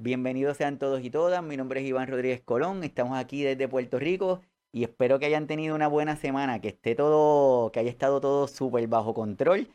[0.00, 1.42] Bienvenidos sean todos y todas.
[1.42, 2.84] Mi nombre es Iván Rodríguez Colón.
[2.84, 6.94] Estamos aquí desde Puerto Rico y espero que hayan tenido una buena semana, que esté
[6.94, 9.66] todo, que haya estado todo súper bajo control.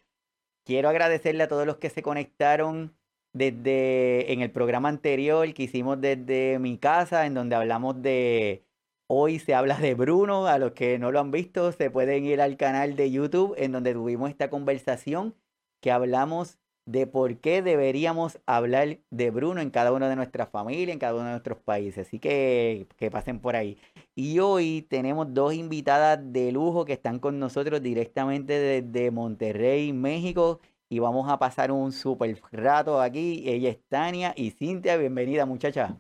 [0.64, 2.96] Quiero agradecerle a todos los que se conectaron
[3.34, 8.64] desde en el programa anterior que hicimos desde mi casa, en donde hablamos de
[9.08, 12.40] Hoy se habla de Bruno, a los que no lo han visto se pueden ir
[12.40, 15.36] al canal de YouTube en donde tuvimos esta conversación
[15.82, 20.94] que hablamos de por qué deberíamos hablar de Bruno en cada una de nuestras familias,
[20.94, 22.08] en cada uno de nuestros países.
[22.08, 23.78] Así que que pasen por ahí.
[24.16, 30.60] Y hoy tenemos dos invitadas de lujo que están con nosotros directamente desde Monterrey, México.
[30.90, 33.44] Y vamos a pasar un súper rato aquí.
[33.48, 34.98] Ella es Tania y Cintia.
[34.98, 35.98] Bienvenida, muchacha.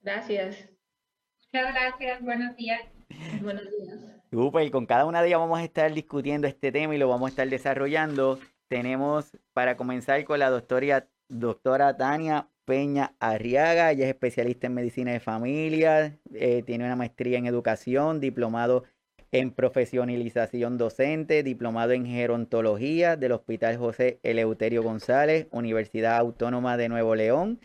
[0.00, 0.68] Gracias.
[1.52, 2.80] Muchas gracias, buenos días.
[3.42, 4.66] Buenos días.
[4.66, 7.28] y con cada una de ellas vamos a estar discutiendo este tema y lo vamos
[7.28, 8.38] a estar desarrollando.
[8.68, 13.90] Tenemos para comenzar con la doctora, doctora Tania Peña Arriaga.
[13.90, 18.84] Ella es especialista en medicina de familia, eh, tiene una maestría en educación, diplomado
[19.32, 27.16] en profesionalización docente, diplomado en gerontología del Hospital José Eleuterio González, Universidad Autónoma de Nuevo
[27.16, 27.58] León,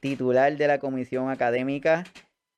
[0.00, 2.02] titular de la Comisión Académica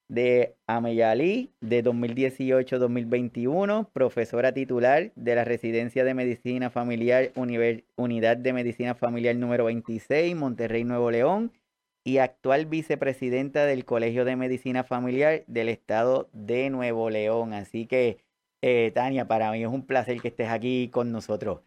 [0.09, 8.95] de Ameyalí de 2018-2021, profesora titular de la Residencia de Medicina Familiar Unidad de Medicina
[8.95, 11.53] Familiar número 26, Monterrey, Nuevo León,
[12.05, 17.53] y actual vicepresidenta del Colegio de Medicina Familiar del Estado de Nuevo León.
[17.53, 18.25] Así que,
[18.63, 21.61] eh, Tania, para mí es un placer que estés aquí con nosotros.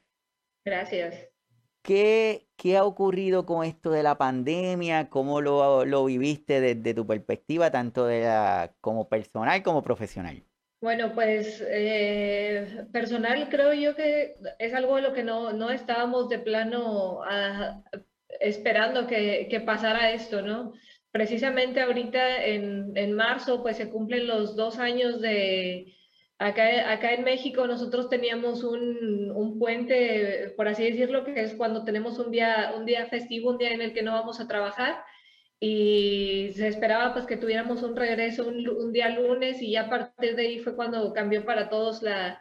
[0.66, 1.31] Gracias.
[1.82, 5.10] ¿Qué, ¿Qué ha ocurrido con esto de la pandemia?
[5.10, 10.44] ¿Cómo lo, lo viviste desde tu perspectiva, tanto de la, como personal como profesional?
[10.82, 16.28] Bueno, pues eh, personal creo yo que es algo de lo que no, no estábamos
[16.30, 17.84] de plano ah,
[18.40, 20.74] esperando que, que, pasara esto, ¿no?
[21.12, 25.94] Precisamente ahorita en, en marzo pues se cumplen los dos años de,
[26.42, 31.84] Acá, acá en México nosotros teníamos un, un, puente, por así decirlo, que es cuando
[31.84, 35.04] tenemos un día, un día festivo, un día en el que no vamos a trabajar
[35.60, 40.36] y se esperaba pues que tuviéramos un regreso un, día lunes y ya a partir
[40.36, 42.40] de ahí fue cuando cambió para todos la,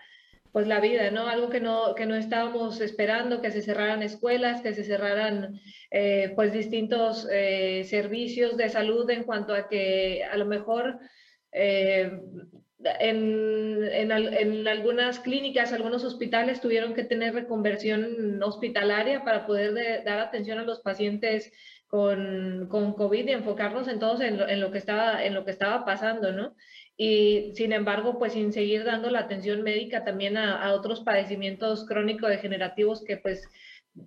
[0.50, 1.28] pues la vida, ¿no?
[1.28, 6.32] Algo que no, que no estábamos esperando, que se cerraran escuelas, que se cerraran eh,
[6.34, 10.98] pues distintos eh, servicios de salud en cuanto a que a lo mejor...
[11.52, 12.10] Eh,
[12.82, 20.58] en, en, algunas clínicas, algunos hospitales tuvieron que tener reconversión hospitalaria para poder dar atención
[20.58, 21.52] a los pacientes
[21.88, 25.50] con, con, COVID y enfocarnos entonces en lo, en lo, que estaba, en lo que
[25.50, 26.54] estaba pasando, ¿no?
[26.96, 31.86] Y sin embargo, pues sin seguir dando la atención médica también a, a otros padecimientos
[31.86, 33.48] crónico-degenerativos que pues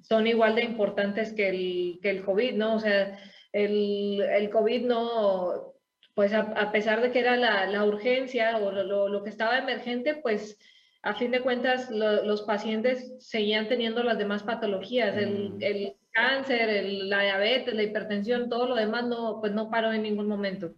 [0.02, 2.76] son igual de importantes que el, que el COVID, ¿no?
[2.76, 3.20] O sea,
[3.52, 5.73] el, el COVID no,
[6.14, 10.60] pues a, pesar de que era la, urgencia o lo, que estaba emergente, pues
[11.02, 16.12] a fin de cuentas los pacientes seguían teniendo las demás patologías, el, mm.
[16.12, 20.74] cáncer, la diabetes, la hipertensión, todo lo demás no, pues no paró en ningún momento.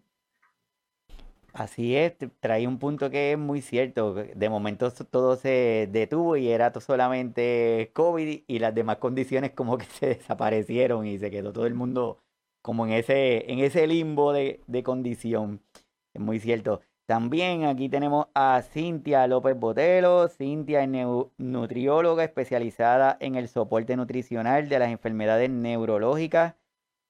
[1.56, 4.14] Así es, trae un punto que es muy cierto.
[4.14, 9.86] De momento todo se detuvo y era solamente COVID y las demás condiciones como que
[10.00, 12.25] se desaparecieron y se quedó todo el mundo
[12.66, 15.62] como en ese, en ese limbo de, condición.
[16.16, 16.82] Es muy cierto.
[17.06, 20.28] También aquí tenemos a Cintia López Botelo.
[20.30, 20.90] Cintia es
[21.38, 26.56] nutrióloga especializada en el soporte nutricional de las enfermedades neurológicas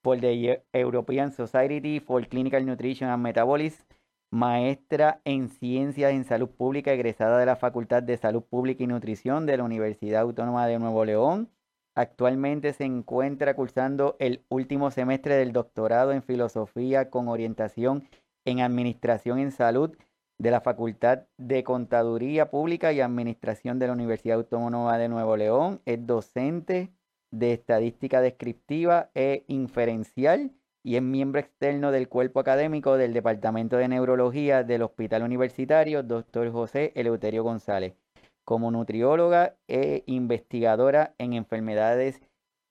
[0.01, 3.85] por the European Society for Clinical Nutrition and Metabolism.
[4.31, 9.45] Maestra en Ciencias en Salud Pública, egresada de la Facultad de Salud Pública y Nutrición
[9.45, 11.49] de la Universidad Autónoma de Nuevo León
[11.97, 18.09] Actualmente se encuentra cursando el último semestre del doctorado en filosofía con orientación
[18.44, 19.95] en administración en salud
[20.38, 25.81] de la Facultad de Contaduría Pública y Administración de la Universidad Autónoma de Nuevo León.
[25.85, 26.91] Es docente
[27.31, 30.52] de estadística descriptiva e inferencial
[30.84, 36.52] y es miembro externo del cuerpo académico del Departamento de Neurología del Hospital Universitario Dr.
[36.52, 37.96] José Eleuterio González
[38.45, 42.21] como nutrióloga e investigadora en enfermedades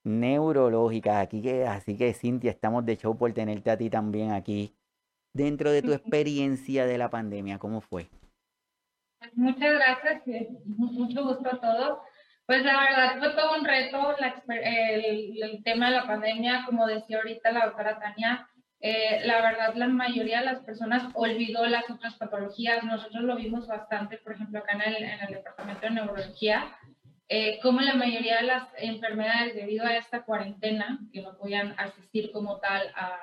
[0.05, 1.17] neurológicas.
[1.17, 4.75] Aquí que, así que Cintia, estamos de show por tenerte a ti también aquí.
[5.35, 8.09] Dentro de tu experiencia de la pandemia, ¿cómo fue?
[9.19, 10.23] Pues muchas gracias,
[10.65, 11.99] mucho gusto a todos.
[12.47, 14.15] Pues la verdad fue todo un reto
[14.49, 18.49] el, el, tema de la pandemia, como decía ahorita la doctora Tania,
[18.81, 22.85] eh, la verdad, la mayoría de las personas olvidó las otras patologías.
[22.85, 26.77] Nosotros lo vimos bastante, por ejemplo, acá en el, en el departamento de neurología.
[27.29, 32.31] eh, como la mayoría de las enfermedades debido a esta cuarentena, que no podían asistir
[32.33, 33.17] como tal a,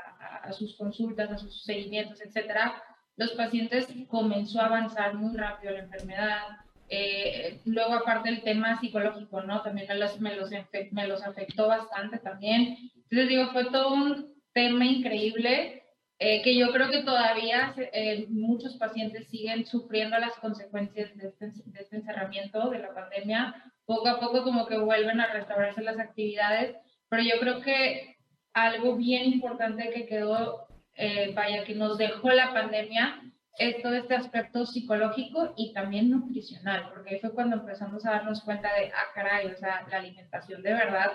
[0.43, 2.81] a sus consultas, a sus seguimientos, etcétera,
[3.17, 6.41] los pacientes comenzó a avanzar muy rápido la enfermedad.
[6.89, 9.61] Eh, luego, aparte el tema psicológico, ¿no?
[9.61, 10.49] También me los, me, los,
[10.91, 12.77] me los afectó bastante también.
[13.09, 15.83] Entonces, digo, fue todo un tema increíble
[16.19, 21.47] eh, que yo creo que todavía eh, muchos pacientes siguen sufriendo las consecuencias de este,
[21.65, 23.55] de este encerramiento, de la pandemia.
[23.85, 26.75] Poco a poco como que vuelven a restaurarse las actividades,
[27.09, 28.17] pero yo creo que
[28.53, 33.21] algo bien importante que quedó eh, vaya, que nos dejó la pandemia
[33.57, 38.69] es todo este aspecto psicológico y también nutricional, porque fue cuando empezamos a darnos cuenta
[38.75, 41.13] de, ah, caray, o sea, la alimentación de verdad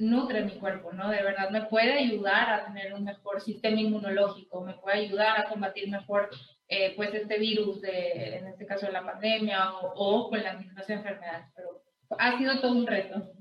[0.00, 1.10] nutre mi cuerpo, ¿no?
[1.10, 5.48] De verdad me puede ayudar a tener un mejor sistema inmunológico, me puede ayudar a
[5.48, 6.30] combatir mejor,
[6.68, 10.88] eh, pues, este virus, de, en este caso la pandemia o, o con las mismas
[10.88, 11.82] enfermedades, pero
[12.18, 13.32] ha sido todo un reto.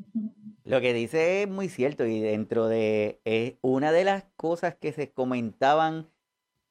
[0.64, 3.20] Lo que dice es muy cierto y dentro de
[3.62, 6.08] una de las cosas que se comentaban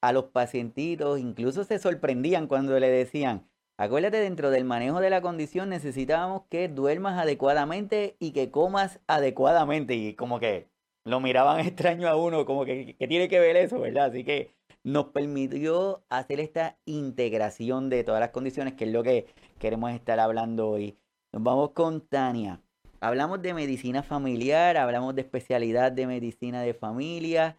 [0.00, 5.22] a los pacientitos, incluso se sorprendían cuando le decían, acuérdate dentro del manejo de la
[5.22, 10.68] condición necesitábamos que duermas adecuadamente y que comas adecuadamente y como que
[11.04, 14.10] lo miraban extraño a uno, como que, que tiene que ver eso, ¿verdad?
[14.10, 14.52] Así que
[14.84, 19.26] nos permitió hacer esta integración de todas las condiciones, que es lo que
[19.58, 20.98] queremos estar hablando hoy.
[21.32, 22.60] Nos vamos con Tania.
[23.00, 27.58] Hablamos de medicina familiar, hablamos de especialidad de medicina de familia.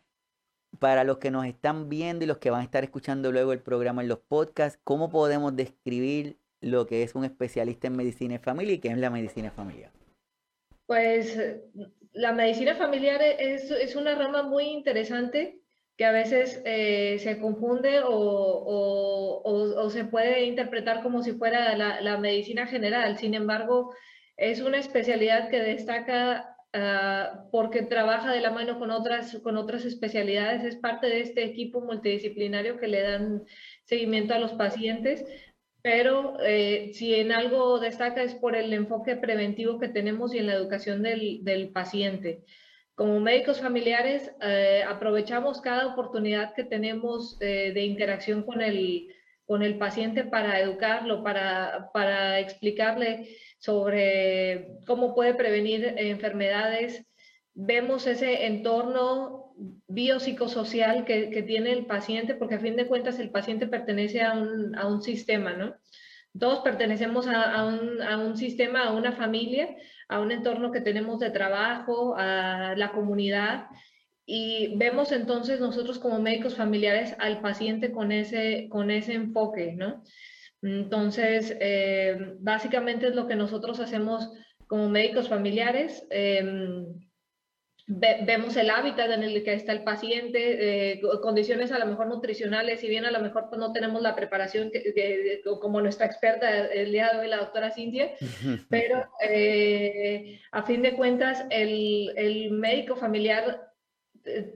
[0.77, 3.59] Para los que nos están viendo y los que van a estar escuchando luego el
[3.59, 8.39] programa en los podcasts, ¿cómo podemos describir lo que es un especialista en medicina de
[8.39, 9.91] familia y qué es la medicina familiar?
[10.85, 11.37] Pues
[12.13, 15.59] la medicina familiar es, una rama muy interesante
[15.97, 22.67] que a veces eh, se confunde o, se puede interpretar como si fuera la medicina
[22.67, 23.17] general.
[23.17, 23.93] Sin embargo,
[24.39, 29.85] es una especialidad que destaca ah, porque trabaja de la mano con otras, con otras
[29.85, 33.43] especialidades, es parte de este equipo multidisciplinario que le dan
[33.85, 35.25] seguimiento a los pacientes,
[35.81, 40.47] pero eh, si en algo destaca es por el enfoque preventivo que tenemos y en
[40.47, 42.43] la educación del, del paciente.
[42.95, 49.07] Como médicos familiares, eh, aprovechamos cada oportunidad que tenemos eh, de interacción con el,
[49.45, 57.05] con el paciente para educarlo, para, para explicarle sobre cómo puede prevenir enfermedades.
[57.53, 59.53] Vemos ese entorno
[59.87, 64.33] biopsicosocial que, que tiene el paciente, porque a fin de cuentas el paciente pertenece a
[64.33, 65.75] un, a un sistema, ¿no?
[66.37, 67.65] Todos pertenecemos a, a,
[68.17, 69.75] un, sistema, a una familia,
[70.07, 73.65] a un entorno que tenemos de trabajo, a la comunidad,
[74.25, 80.03] y vemos entonces nosotros como médicos familiares al paciente con ese, con ese enfoque, ¿no?
[80.61, 84.31] Entonces, eh, básicamente es lo que nosotros hacemos
[84.67, 86.05] como médicos familiares.
[86.09, 86.85] Em,
[87.87, 92.81] vemos el hábitat en el que está el paciente, eh, condiciones a lo mejor nutricionales,
[92.81, 96.91] si bien a lo mejor pues, no tenemos la preparación que, como nuestra experta el
[96.91, 98.11] día de hoy, la doctora Cintia,
[98.69, 103.71] pero eh, a fin de cuentas el, el médico familiar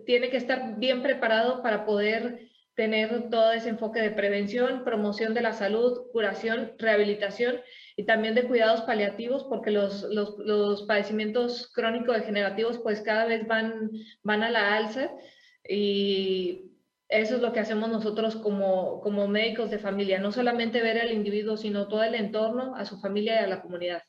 [0.06, 5.42] tiene que estar bien preparado para poder tener todo ese enfoque de prevención, promoción de
[5.42, 7.62] la salud, curación, rehabilitación
[7.96, 13.92] y también de cuidados paliativos, porque los, los, los padecimientos crónico-degenerativos pues cada vez van,
[14.24, 15.12] van a la alza
[15.68, 16.72] y
[17.10, 21.12] eso es lo que hacemos nosotros como, como médicos de familia, no solamente ver al
[21.12, 24.04] individuo, sino todo el entorno, a su familia y a la comunidad.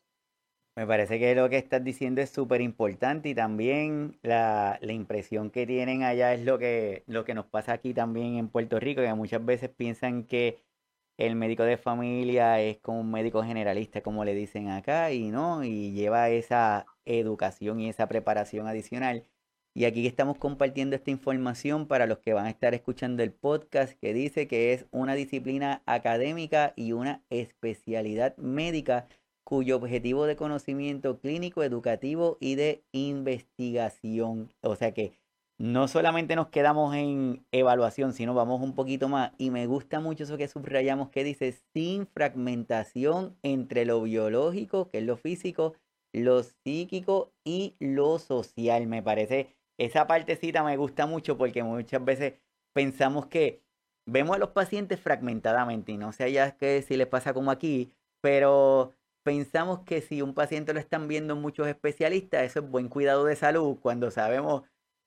[0.76, 5.50] Me parece que lo que estás diciendo es súper importante y también la, la, impresión
[5.50, 9.00] que tienen allá es lo que, lo que nos pasa aquí también en Puerto Rico,
[9.00, 10.64] que muchas veces piensan que
[11.16, 15.62] el médico de familia es como un médico generalista, como le dicen acá, y no,
[15.64, 19.24] y lleva esa educación y esa preparación adicional.
[19.74, 23.98] Y aquí estamos compartiendo esta información para los que van a estar escuchando el podcast
[24.00, 29.08] que dice que es una disciplina académica y una especialidad médica
[29.44, 34.52] cuyo objetivo de conocimiento clínico, educativo y de investigación.
[34.62, 35.12] O sea que
[35.58, 39.32] no solamente nos quedamos en evaluación, sino vamos un poquito más.
[39.38, 44.98] Y me gusta mucho eso que subrayamos que dice sin fragmentación entre lo biológico, que
[44.98, 45.74] es lo físico,
[46.12, 48.86] lo psíquico y lo social.
[48.88, 52.34] Me parece, esa partecita me gusta mucho porque muchas veces
[52.72, 53.62] pensamos que
[54.06, 57.92] vemos a los pacientes fragmentadamente y no sé ya que si les pasa como aquí,
[58.20, 58.92] pero
[59.24, 63.34] pensamos que si un paciente lo están viendo muchos especialistas, eso es buen cuidado de
[63.34, 64.62] salud, cuando sabemos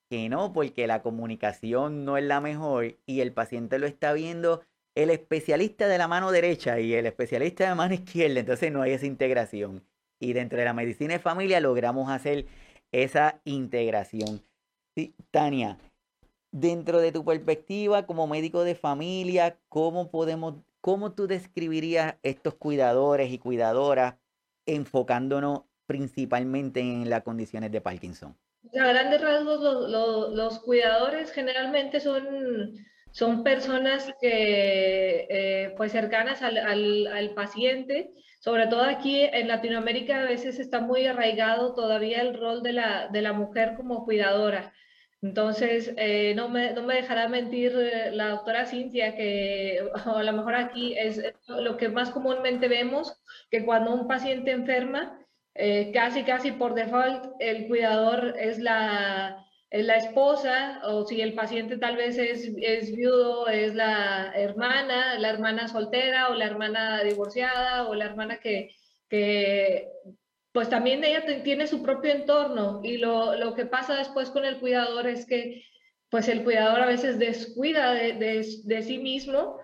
[0.09, 4.61] que no, porque la comunicación no es la mejor y el paciente lo está viendo
[4.95, 8.81] el especialista de la mano derecha y el especialista de la mano izquierda, entonces no
[8.81, 9.85] hay esa integración.
[10.19, 12.47] y dentro de la medicina de familia logramos hacer
[12.91, 14.43] esa integración.
[15.29, 15.77] Tania,
[16.51, 20.55] dentro de tu perspectiva como médico de familia, ¿cómo podemos,
[20.87, 24.15] cómo tú describirías estos cuidadores y cuidadoras
[24.65, 28.37] enfocándonos principalmente en las condiciones de Parkinson?
[28.73, 32.73] A grandes rasgos, los, cuidadores generalmente son,
[33.11, 38.13] son personas que, eh, pues cercanas al, al, paciente.
[38.39, 43.09] Sobre todo aquí en Latinoamérica a veces está muy arraigado todavía el rol de la,
[43.09, 44.71] de la mujer como cuidadora.
[45.21, 50.33] Entonces, eh, no, me, no, me, dejará mentir eh, la doctora Cintia que a lo
[50.33, 53.19] mejor aquí es lo que más comúnmente vemos,
[53.49, 55.19] que cuando un paciente enferma,
[55.55, 61.33] eh, casi, casi por default, el cuidador es la, es la esposa, o si el
[61.33, 67.03] paciente tal vez es, es viudo, es la hermana, la hermana soltera o la hermana
[67.03, 68.69] divorciada o la hermana que,
[69.09, 69.89] que
[70.57, 74.57] pues también ella tiene su propio entorno y lo, lo, que pasa después con el
[74.57, 75.63] cuidador es que
[76.09, 79.59] pues el cuidador a veces descuida de, de, de sí mismo.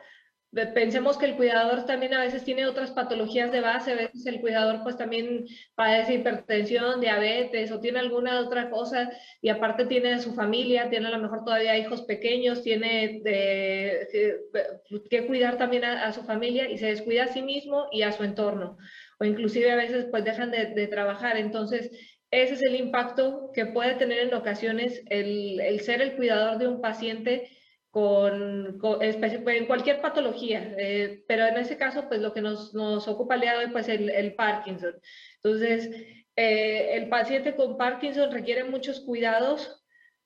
[0.75, 4.39] Pensemos que el cuidador también a veces tiene otras patologías de base, a veces el
[4.39, 10.35] cuidador pues también padece hipertensión, diabetes o tiene alguna otra cosa y aparte tiene su
[10.35, 13.19] familia, tiene a lo mejor todavía hijos pequeños, tiene
[15.09, 18.23] que cuidar también a, su familia y se descuida a sí mismo y a su
[18.23, 18.77] entorno
[19.23, 21.37] o inclusive a veces pues dejan de, trabajar.
[21.37, 21.89] Entonces,
[22.29, 26.81] ese es el impacto que puede tener en ocasiones el, ser el cuidador de un
[26.81, 27.49] paciente
[27.89, 33.35] con, en cualquier patología, eh, pero en ese caso, pues lo que nos, nos ocupa
[33.35, 34.95] el día de hoy, pues el, el Parkinson.
[35.41, 35.89] Entonces,
[36.35, 39.85] eh, el paciente con Parkinson requiere muchos cuidados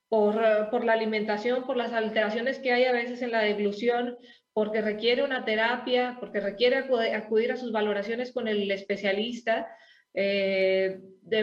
[0.10, 4.18] por, por, la alimentación, por las alteraciones que hay a veces en la deglución,
[4.58, 9.68] porque requiere una terapia, porque requiere acudir a sus valoraciones con el especialista,
[10.16, 11.00] eh,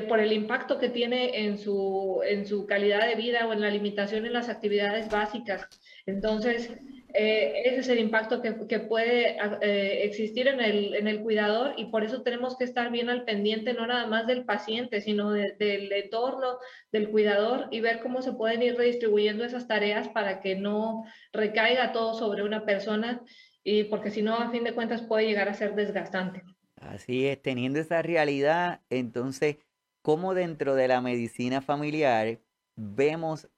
[0.09, 3.71] por el impacto que tiene en su, en su calidad de vida o en la
[3.71, 5.69] limitación en las actividades básicas.
[6.07, 6.73] Entonces,
[7.17, 11.75] eh, ese es el impacto que, que puede eh, existir en el, en el, cuidador
[11.77, 15.31] y por eso tenemos que estar bien al pendiente no nada más del paciente, sino
[15.31, 16.59] del entorno
[16.91, 21.93] del cuidador y ver cómo se pueden ir redistribuyendo esas tareas para que no recaiga
[21.93, 23.23] todo sobre una persona
[23.63, 26.43] y porque si no, a fin de cuentas, puede llegar a ser desgastante.
[26.77, 29.59] Así es, teniendo esa realidad, entonces,
[30.03, 32.41] ¿cómo dentro de la medicina familiar
[32.75, 33.49] vemos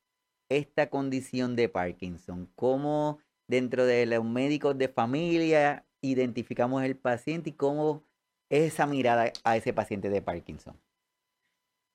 [0.50, 2.50] esta condición de Parkinson?
[2.54, 8.04] ¿Cómo dentro de los médicos de familia identificamos el paciente y cómo
[8.50, 10.78] es esa mirada a ese paciente de Parkinson?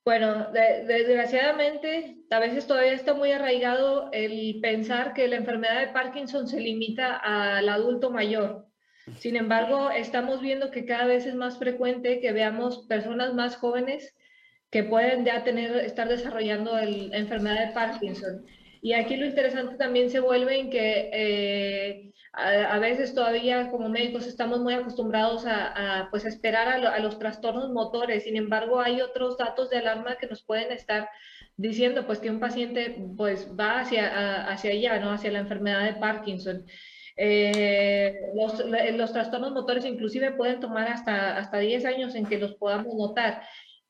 [0.04, 6.48] Bueno, desgraciadamente, a veces todavía está muy arraigado el pensar que la enfermedad de Parkinson
[6.48, 8.66] se limita al adulto mayor.
[9.18, 14.16] Sin embargo, estamos viendo que cada vez es más frecuente que veamos personas más jóvenes
[14.70, 18.44] que pueden ya tener, estar desarrollando la enfermedad de Parkinson.
[18.84, 24.26] Y aquí lo interesante también se vuelve en que eh, a, veces todavía como médicos
[24.26, 28.24] estamos muy acostumbrados a, pues esperar a, los trastornos motores.
[28.24, 31.08] Sin embargo, hay otros datos de alarma que nos pueden estar
[31.56, 35.12] diciendo pues que un paciente pues va hacia, hacia allá, ¿no?
[35.12, 36.66] Hacia la enfermedad de Parkinson.
[37.16, 42.54] Eh, los, los, trastornos motores inclusive pueden tomar hasta, hasta 10 años en que los
[42.56, 43.42] podamos notar.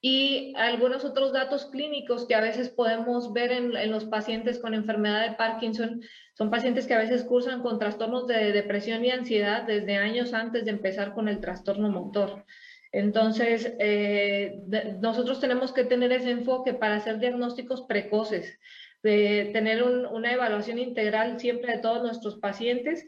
[0.05, 4.75] Y algunos otros datos clínicos que a veces podemos ver en, en, los pacientes con
[4.75, 6.03] enfermedad de Parkinson
[6.37, 10.65] son pacientes que a veces cursan con trastornos de depresión y ansiedad desde años antes
[10.65, 12.45] de empezar con el trastorno motor.
[12.91, 14.59] Entonces, eh,
[15.01, 18.59] nosotros tenemos que tener ese enfoque para hacer diagnósticos precoces
[19.03, 23.05] de tener una evaluación integral siempre de todos nuestros pacientes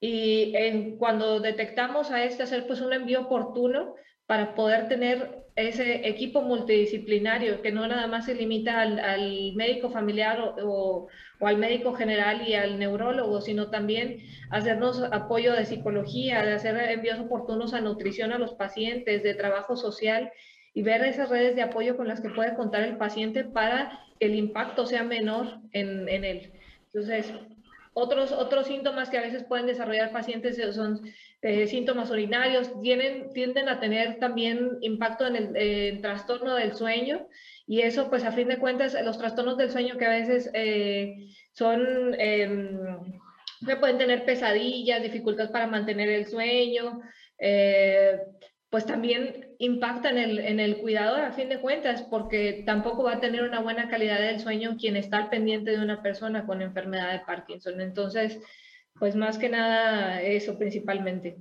[0.00, 3.94] y cuando detectamos a este hacer pues un envío oportuno
[4.26, 9.90] para poder tener ese equipo multidisciplinario que no nada más se limita al, al médico
[9.90, 11.08] familiar o,
[11.40, 14.18] o, al médico general y al neurólogo, sino también
[14.50, 19.76] hacernos apoyo de psicología, de hacer envíos oportunos a nutrición a los pacientes, de trabajo
[19.76, 20.30] social
[20.74, 24.26] y ver esas redes de apoyo con las que puede contar el paciente para que
[24.26, 26.52] el impacto sea menor en, en él.
[26.92, 27.32] Entonces,
[27.98, 31.00] otros, otros síntomas que a veces pueden desarrollar pacientes son
[31.40, 37.26] eh, síntomas urinarios, tienen, tienden a tener también impacto en el trastorno del sueño
[37.66, 41.16] y eso pues a fin de cuentas los trastornos del sueño que a veces eh,
[41.52, 42.48] son, eh,
[43.80, 47.00] pueden tener pesadillas, dificultad para mantener el sueño,
[47.38, 48.18] eh,
[48.68, 53.14] pues también impacta en el, en el cuidador a fin de cuentas, porque tampoco va
[53.14, 56.62] a tener una buena calidad del sueño quien está al pendiente de una persona con
[56.62, 57.80] enfermedad de Parkinson.
[57.80, 58.38] Entonces,
[58.98, 61.38] pues más que nada eso principalmente.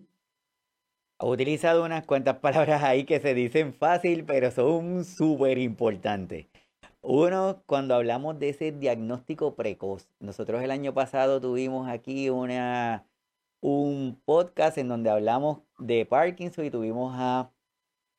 [1.18, 6.48] Ha utilizado unas cuantas palabras ahí que se dicen fácil, pero son súper importantes.
[7.02, 13.06] Uno, cuando hablamos de ese diagnóstico precoz, nosotros el año pasado tuvimos aquí una,
[13.62, 17.52] un podcast en donde hablamos de Parkinson y tuvimos a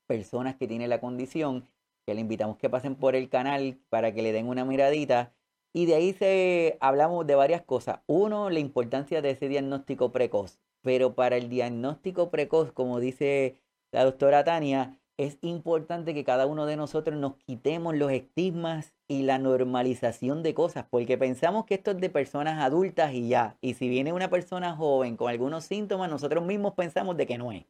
[0.06, 1.68] personas que tienen la condición,
[2.06, 5.32] que le invitamos que pasen por el canal para que le den una miradita.
[5.72, 8.00] Y de ahí se hablamos de varias cosas.
[8.06, 13.60] Uno, la importancia de ese diagnóstico precoz pero para el diagnóstico precoz, como dice
[13.90, 19.24] la doctora Tania, es importante que cada uno de nosotros nos quitemos los estigmas y
[19.24, 23.74] la normalización de cosas, porque pensamos que esto es de personas adultas y ya, y
[23.74, 27.64] si viene una persona joven con algunos síntomas, nosotros mismos pensamos de que no es.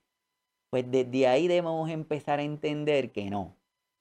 [0.71, 3.57] Pues desde ahí debemos empezar a entender que no,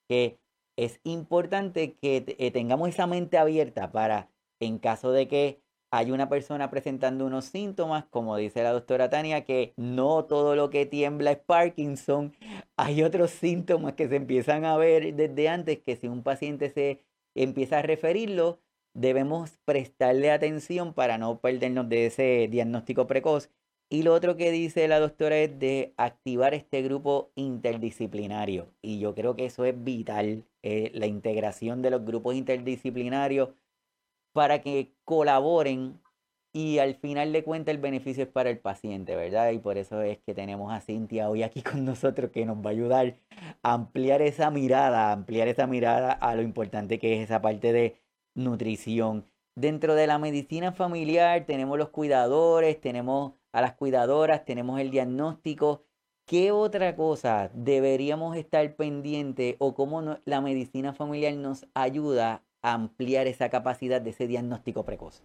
[0.08, 0.40] que
[0.78, 4.30] es importante que eh, tengamos esa mente abierta para,
[4.60, 9.46] en caso de que hay una persona presentando unos síntomas, como dice la doctora Tania,
[9.46, 12.34] que no todo lo que tiembla es Parkinson.
[12.78, 17.06] Hay otros síntomas que se empiezan a ver desde antes, que si un paciente se
[17.34, 18.60] empieza a referirlo,
[18.94, 23.50] debemos prestarle atención para no perdernos de ese diagnóstico precoz.
[23.90, 28.72] Y lo otro que dice la doctora es de activar este grupo interdisciplinario.
[28.82, 33.50] Y yo creo que eso es vital, eh, la integración de los grupos interdisciplinarios
[34.34, 36.02] para que colaboren
[36.56, 39.52] y al final de cuentas el beneficio es para el paciente, ¿verdad?
[39.52, 42.70] Y por eso es que tenemos a Cintia hoy aquí con nosotros que nos va
[42.70, 43.18] a ayudar
[43.62, 47.74] a ampliar esa mirada, a ampliar esa mirada a lo importante que es esa parte
[47.74, 47.98] de
[48.36, 49.26] nutrición.
[49.58, 55.86] Dentro de la medicina familiar tenemos los cuidadores, tenemos a las cuidadoras, tenemos el diagnóstico.
[56.26, 63.50] ¿Qué otra cosa deberíamos estar pendiente o cómo la medicina familiar nos ayuda ampliar esa
[63.50, 65.24] capacidad de ese diagnóstico precoz?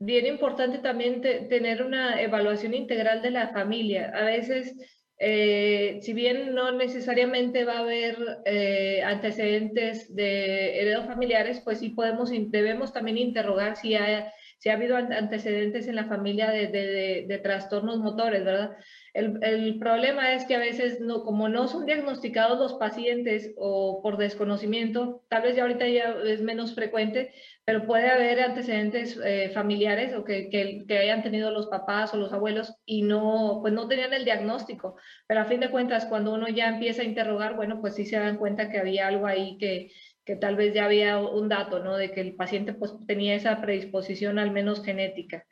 [0.00, 4.10] Bien importante también tener una evaluación integral de la familia.
[4.12, 4.74] A veces,
[5.18, 11.90] eh, si bien no necesariamente va a haber eh, antecedentes de heredos familiares, pues sí
[11.90, 14.32] podemos, debemos también interrogar si ha,
[14.64, 18.78] si ha habido antecedentes en la familia de, de, de trastornos motores, ¿verdad?
[19.12, 24.16] El, problema es que a veces, no, como no son diagnosticados los pacientes o por
[24.16, 27.34] desconocimiento, tal vez ya ahorita ya es menos frecuente,
[27.64, 32.32] pero puede haber antecedentes eh, familiares o que, que, hayan tenido los papás o los
[32.32, 34.96] abuelos y no, pues no tenían el diagnóstico.
[35.26, 38.18] Pero a fin de cuentas, cuando uno ya empieza a interrogar, bueno, pues sí se
[38.18, 39.90] dan cuenta que había algo ahí que,
[40.24, 41.96] que tal vez ya había un dato, ¿no?
[41.96, 45.46] De que el paciente pues tenía esa predisposición al menos genética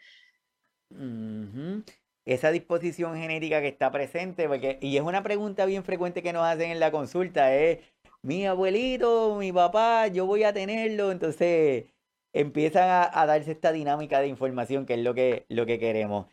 [2.25, 6.45] esa disposición genética que está presente, porque, y es una pregunta bien frecuente que nos
[6.45, 7.81] hacen en la consulta, es,
[8.23, 11.92] mi abuelito, mi papá, yo voy a tenerlo, entonces
[12.33, 16.27] empiezan a, darse esta dinámica de información que es lo que, lo que queremos.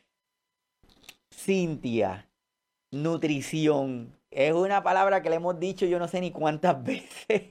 [1.32, 2.30] Cintia,
[2.92, 7.50] nutrición, es una palabra que le hemos dicho yo no sé ni cuántas veces.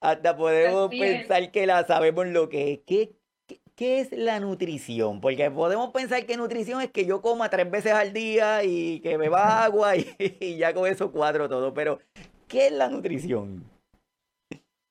[0.00, 2.80] Hasta podemos pensar que la sabemos lo que es.
[2.86, 3.16] ¿Qué,
[3.74, 5.20] ¿qué es la nutrición?
[5.20, 9.16] Porque podemos pensar que nutrición es que yo coma tres veces al día y que
[9.16, 11.98] beba agua y, ya con eso cuadro todo, pero
[12.48, 13.64] ¿qué es la nutrición?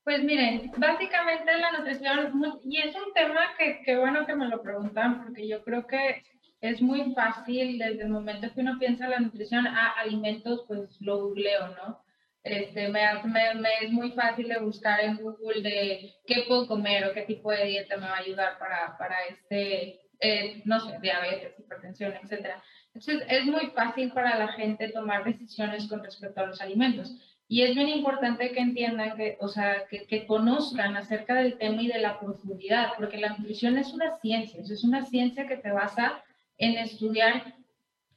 [0.06, 4.62] Pues miren, básicamente la nutrición, y es un tema que, que bueno que me lo
[4.62, 6.22] preguntan, porque yo creo que
[6.62, 11.02] es muy fácil desde el momento que uno piensa en la nutrición a alimentos, pues
[11.02, 12.04] lo googleo, ¿no?
[12.44, 17.14] Este, me, me, es muy fácil de buscar en Google de qué puedo comer o
[17.14, 21.60] qué tipo de dieta me va a ayudar para, para este, eh, no sé, diabetes,
[21.60, 22.52] hipertensión, etc.
[22.94, 27.35] Entonces, es muy fácil para la gente tomar decisiones con respecto a los alimentos.
[27.48, 31.82] Y es bien importante que entiendan, que, o sea, que, que conozcan acerca del tema
[31.82, 35.72] y de la profundidad, porque la nutrición es una ciencia, es una ciencia que te
[35.72, 36.24] basa
[36.58, 37.56] en estudiar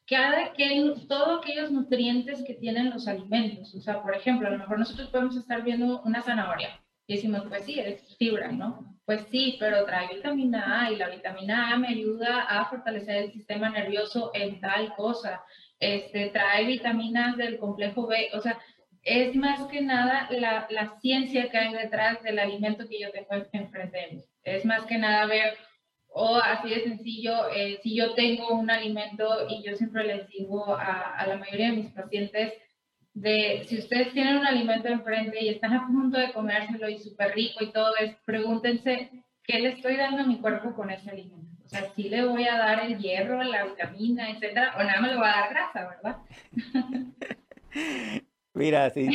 [0.08, 3.74] cada que todos aquellos nutrientes que tienen los alimentos.
[3.74, 7.42] O sea, por ejemplo, a lo mejor nosotros podemos estar viendo una zanahoria y decimos,
[7.48, 8.96] pues sí, es fibra, ¿no?
[9.04, 13.32] Pues sí, pero trae vitamina A y la vitamina A me ayuda a fortalecer el
[13.32, 15.42] sistema nervioso en tal cosa.
[15.78, 18.58] Este, trae vitaminas del complejo B, o sea,
[19.02, 23.28] es más que nada la, la ciencia que hay detrás del alimento que yo tengo
[23.52, 24.24] enfrente de.
[24.44, 25.54] Es más que nada ver
[26.10, 30.74] o así de sencillo, eh, si yo tengo un alimento y yo siempre les digo
[30.74, 32.54] a, a, la mayoría de mis pacientes,
[33.14, 37.34] de si ustedes tienen un alimento enfrente y están a punto de comérselo y súper
[37.34, 39.10] rico y todo, es pregúntense
[39.44, 41.48] qué le estoy dando a mi cuerpo con ese alimento.
[41.64, 45.08] O sea, si le voy a dar el hierro, la vitamina, etcétera, o nada me
[45.08, 46.16] le voy a dar grasa, ¿verdad?
[48.58, 49.08] Mira, sí,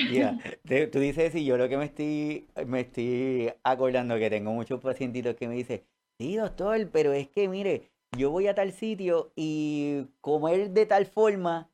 [0.91, 5.35] tú dices, y yo lo que me estoy, me estoy acordando que tengo muchos pacientitos
[5.35, 5.83] que me dicen,
[6.19, 11.05] Sí, doctor, pero es que mire, yo voy a tal sitio y comer de tal
[11.05, 11.69] forma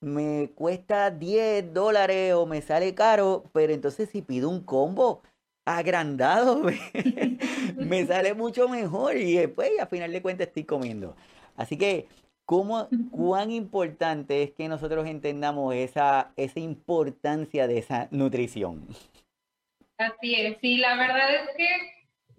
[0.00, 5.22] me cuesta 10 dólares o me sale caro, pero entonces si pido un combo
[5.64, 6.62] agrandado,
[7.76, 11.14] me, sale mucho mejor y después a final de cuentas estoy comiendo.
[11.54, 12.08] Así que,
[12.52, 18.86] ¿cómo, ¿cuán importante es que nosotros entendamos esa, esa importancia de esa nutrición?
[19.96, 21.66] Así es, sí, la verdad es que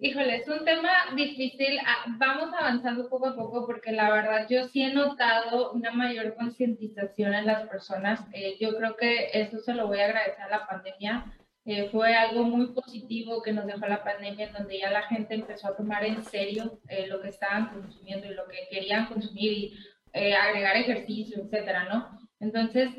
[0.00, 1.78] Híjole, es un tema difícil.
[1.86, 6.34] Ah, vamos avanzando poco a poco porque la verdad yo sí he notado una mayor
[6.34, 8.20] concientización en las personas.
[8.32, 11.32] Eh, yo creo que eso se lo voy a agradecer a la pandemia.
[11.64, 15.34] Eh, fue algo muy positivo que nos dejó la pandemia, en donde ya la gente
[15.34, 19.52] empezó a tomar en serio eh, lo que estaban consumiendo y lo que querían consumir
[19.52, 19.74] y
[20.14, 22.18] agregar ejercicio, etcétera, ¿no?
[22.40, 22.90] Entonces,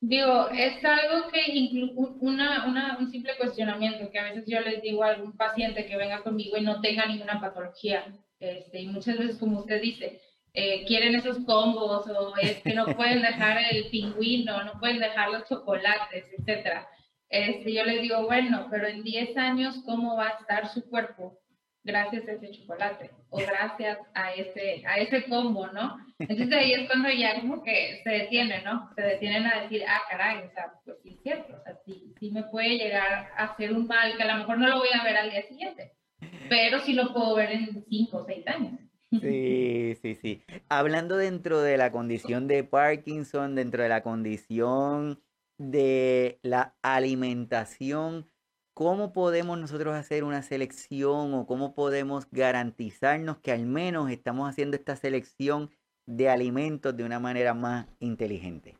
[0.00, 5.02] Digo, es algo que incluye una, un simple cuestionamiento que a veces yo les digo
[5.02, 8.04] a algún paciente que venga conmigo y no tenga ninguna patología.
[8.38, 10.20] Este, y muchas veces, como usted dice,
[10.54, 15.30] eh, quieren esos combos o es que no pueden dejar el pingüino, no pueden dejar
[15.30, 16.86] los chocolates, etc.
[17.28, 21.40] Este, yo les digo, bueno, pero en 10 años, ¿cómo va a estar su cuerpo?
[21.88, 25.98] Gracias a ese chocolate o gracias a ese, a ese combo, ¿no?
[26.18, 28.90] Entonces ahí es cuando ya como que se detienen, ¿no?
[28.94, 32.14] Se detienen a decir, ah, caray, o sea, pues sí es cierto, o sea, sí,
[32.20, 34.88] sí me puede llegar a hacer un mal que a lo mejor no lo voy
[34.92, 35.92] a ver al día siguiente,
[36.48, 38.78] pero sí lo puedo ver en cinco o seis años.
[39.10, 40.42] Sí, sí, sí.
[40.68, 45.22] Hablando dentro de la condición de Parkinson, dentro de la condición
[45.56, 48.28] de la alimentación,
[48.78, 54.76] ¿cómo podemos nosotros hacer una selección o cómo podemos garantizarnos que al menos estamos haciendo
[54.76, 55.68] esta selección
[56.06, 58.78] de alimentos de una manera más inteligente?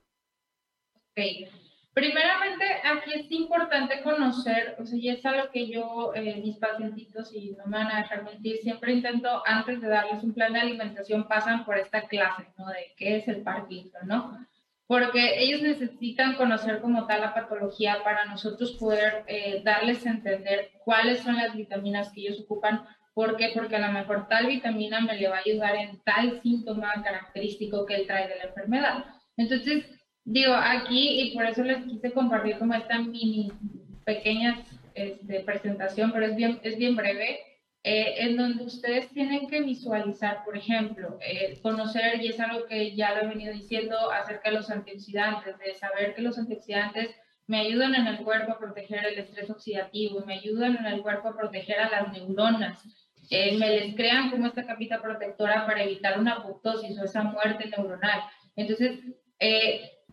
[0.95, 1.51] Ok.
[1.95, 7.35] Primeramente, aquí es importante conocer, o sea, y es algo que yo, eh, mis pacientitos,
[7.35, 10.61] y no me van a dejar mentir, siempre intento, antes de darles un plan de
[10.61, 12.69] alimentación, pasan por esta clase, ¿no?
[12.69, 14.47] De qué es el Parkinson, ¿no?
[14.89, 20.71] Porque ellos necesitan conocer como tal la patología para nosotros poder eh, darles a entender
[20.83, 22.87] cuáles son las vitaminas que ellos ocupan.
[23.13, 23.51] ¿Por qué?
[23.55, 27.85] Porque a lo mejor tal vitamina me le va a ayudar en tal síntoma característico
[27.85, 29.05] que él trae de la enfermedad.
[29.37, 29.85] Entonces,
[30.25, 33.53] digo, aquí, y por eso les quise compartir como esta mini
[34.07, 37.41] pequeña este, presentación, pero es bien, es bien breve,
[37.85, 42.95] eh, en donde ustedes tienen que visualizar, por ejemplo, eh, conocer, y es algo que
[42.97, 47.15] ya lo he venido diciendo acerca de los antioxidantes, de saber que los antioxidantes
[47.47, 51.29] me ayudan en el cuerpo a proteger el estrés oxidativo, me ayudan en el cuerpo
[51.29, 52.83] a proteger a las neuronas,
[53.31, 57.69] eh, me les crean como esta capita protectora para evitar una apoptosis o esa muerte
[57.69, 58.23] neuronal.
[58.57, 59.01] Entonces,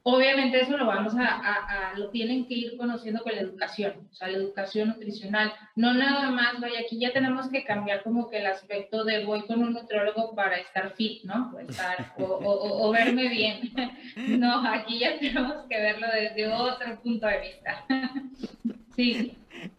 [0.07, 4.27] Obviamente eso lo vamos a, lo tienen que ir conociendo con la educación, o sea,
[4.27, 5.51] la educación nutricional.
[5.75, 9.41] No nada más, vaya, aquí ya tenemos que cambiar como que el aspecto de voy
[9.47, 11.51] con un nutriólogo para estar fit, ¿no?
[11.55, 13.71] O, estar, o, verme bien.
[14.39, 17.83] No, aquí ya tenemos que verlo desde otro punto de vista.
[18.95, 19.35] Sí.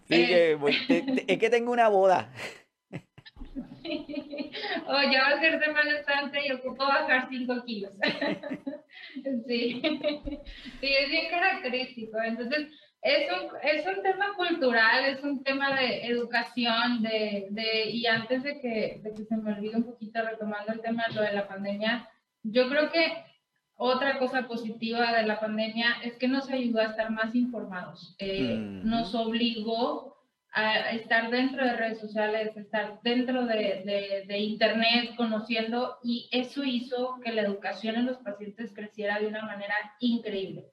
[0.09, 0.59] Sí, eh,
[1.27, 2.31] es que tengo una boda.
[4.87, 7.93] o ya va a ser Semana Santa y ocupo bajar 5 kilos.
[9.47, 9.83] sí.
[10.81, 12.21] sí, es bien característico.
[12.21, 12.69] Entonces,
[13.03, 18.43] es un, es un tema cultural, es un tema de educación, de, de, y antes
[18.43, 21.33] de que, de que se me olvide un poquito retomando el tema de lo de
[21.33, 22.09] la pandemia,
[22.43, 23.13] yo creo que
[23.77, 28.17] otra cosa positiva de la pandemia es que nos ayudó a estar más informados.
[28.19, 30.16] Eh, nos obligó
[30.57, 37.21] a estar dentro de redes sociales, estar dentro de, de, Internet, conociendo, y eso hizo
[37.23, 40.65] que la educación en los pacientes creciera de una manera increíble.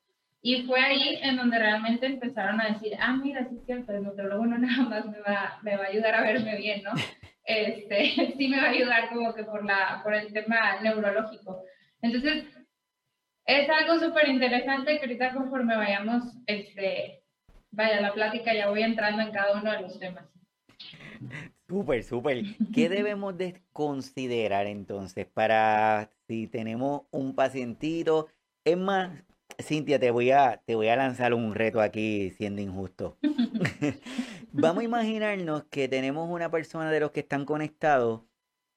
[0.41, 4.03] Y fue ahí en donde realmente empezaron a decir, ah, mira, sí es cierto, el
[4.03, 6.91] nutriólogo no nada más me va, me va a ayudar a verme bien, ¿no?
[7.43, 11.61] Este, sí me va a ayudar como que por, la, por el tema neurológico.
[12.01, 12.45] Entonces,
[13.45, 17.22] es algo súper interesante que ahorita conforme vayamos este,
[17.73, 20.25] vaya, la plática ya voy entrando en cada uno de los temas.
[21.67, 22.43] Súper, súper.
[22.73, 28.27] ¿Qué debemos de considerar entonces para si tenemos un pacientito?
[28.63, 29.11] Es más,
[29.61, 33.17] Cintia, te voy a, te voy a lanzar un reto aquí siendo injusto.
[34.51, 38.21] Vamos a imaginarnos que tenemos una persona de los que están conectados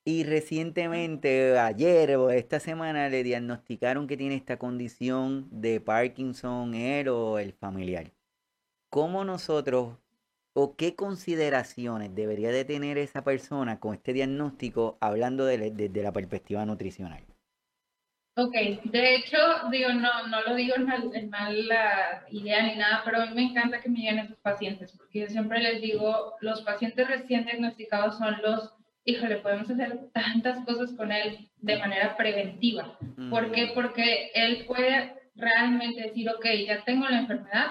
[0.04, 7.09] y recientemente, ayer o esta semana, le diagnosticaron que tiene esta condición de Parkinson, él
[7.09, 8.15] o el familiar.
[8.90, 9.99] ¿Cómo nosotros
[10.53, 16.64] o qué consideraciones debería de tener esa persona con este diagnóstico hablando desde la perspectiva
[16.64, 17.25] nutricional?
[18.38, 19.38] Ok, de hecho,
[19.70, 23.44] digo, no, no lo digo en, mal, mala idea ni nada, pero a mí me
[23.44, 28.18] encanta que me lleguen esos pacientes, porque yo siempre les digo, los pacientes recién diagnosticados
[28.18, 28.75] son los,
[29.07, 32.99] híjole, podemos hacer tantas cosas con él de manera preventiva.
[33.31, 33.72] ¿Por qué?
[33.75, 37.68] Porque él puede realmente decir, ok, ya tengo la enfermedad,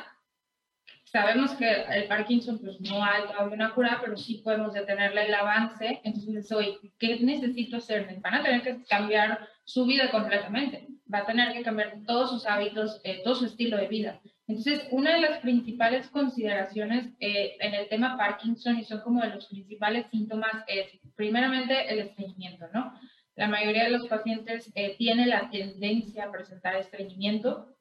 [1.16, 5.34] sabemos que el Parkinson pues no hay todavía una cura, pero sí podemos detenerle el
[5.34, 8.20] avance, entonces hoy, ¿qué necesito hacer?
[8.20, 12.46] Van a tener que cambiar su vida completamente, va a tener que cambiar todos sus
[12.46, 14.20] hábitos, eh, todo su estilo de vida.
[14.46, 19.30] Entonces, una de las principales consideraciones eh, en el tema Parkinson, y son como de
[19.30, 22.94] los principales síntomas, es primeramente el estreñimiento, ¿no?
[23.36, 27.74] La mayoría de los pacientes eh, tiene la tendencia a presentar estreñimiento.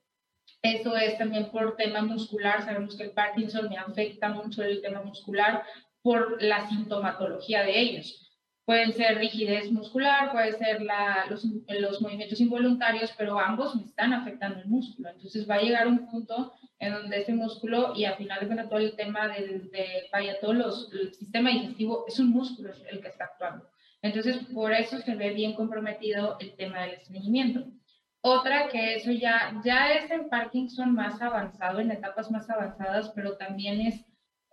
[0.65, 2.65] Eso es también por tema muscular.
[2.65, 5.63] Sabemos que el Parkinson me afecta mucho el tema muscular
[6.01, 8.33] por la sintomatología de ellos.
[8.65, 14.61] Pueden ser rigidez muscular, puede ser los, los, movimientos involuntarios, pero ambos me están afectando
[14.61, 15.11] el músculo.
[15.11, 18.79] Entonces va a llegar un punto en donde ese músculo y al final de todo
[18.79, 23.09] el tema del, de, vaya, todo los, el sistema digestivo es un músculo el que
[23.09, 23.69] está actuando.
[24.01, 27.67] Entonces por eso se ve bien comprometido el tema del estreñimiento.
[28.27, 33.37] Otra que eso ya, ya es en Parkinson más avanzado, en etapas más avanzadas, pero
[33.37, 34.05] también es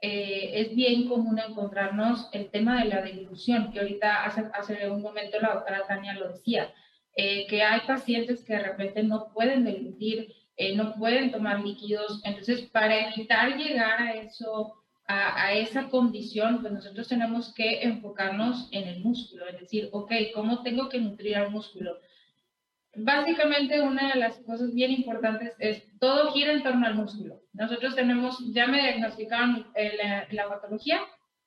[0.01, 5.01] eh, es bien común encontrarnos el tema de la dilución, que ahorita hace, hace un
[5.01, 6.73] momento la doctora Tania lo decía,
[7.15, 12.19] eh, que hay pacientes que de repente no pueden diluir, eh, no pueden tomar líquidos,
[12.25, 14.73] entonces para evitar llegar a eso,
[15.07, 20.11] a, a, esa condición, pues nosotros tenemos que enfocarnos en el músculo, es decir, ok,
[20.33, 21.95] ¿cómo tengo que nutrir al músculo?
[22.95, 27.41] Básicamente una de las cosas bien importantes es todo gira en torno al músculo.
[27.53, 30.99] Nosotros tenemos, ya me diagnosticaron eh, la, patología,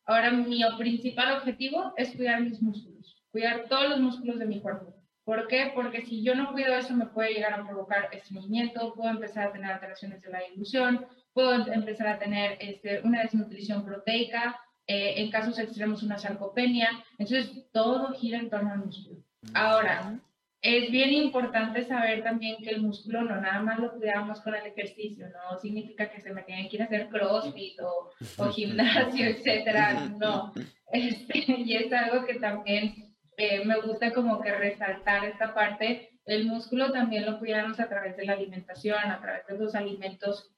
[0.06, 4.94] ahora mi principal objetivo es cuidar mis músculos, cuidar todos los músculos de mi cuerpo.
[5.24, 5.72] ¿Por qué?
[5.74, 9.52] Porque si yo no cuido eso me puede llegar a provocar estreñimiento, puedo empezar a
[9.52, 15.30] tener alteraciones de la dilución, puedo empezar a tener este, una desnutrición proteica, eh, en
[15.30, 16.90] casos extremos una sarcopenia.
[17.18, 19.20] Entonces todo gira en torno al músculo.
[19.54, 20.20] Ahora,
[20.64, 24.64] es bien importante saber también que el músculo no nada más lo cuidamos con el
[24.64, 29.26] ejercicio, no significa que se me tienen que ir a hacer crossfit o, o gimnasio,
[29.26, 30.54] etcétera, no.
[30.90, 36.18] Este, y es algo que también eh, me gusta como que resaltar esta parte.
[36.24, 40.50] El músculo también lo cuidamos a través de la alimentación, a través de los alimentos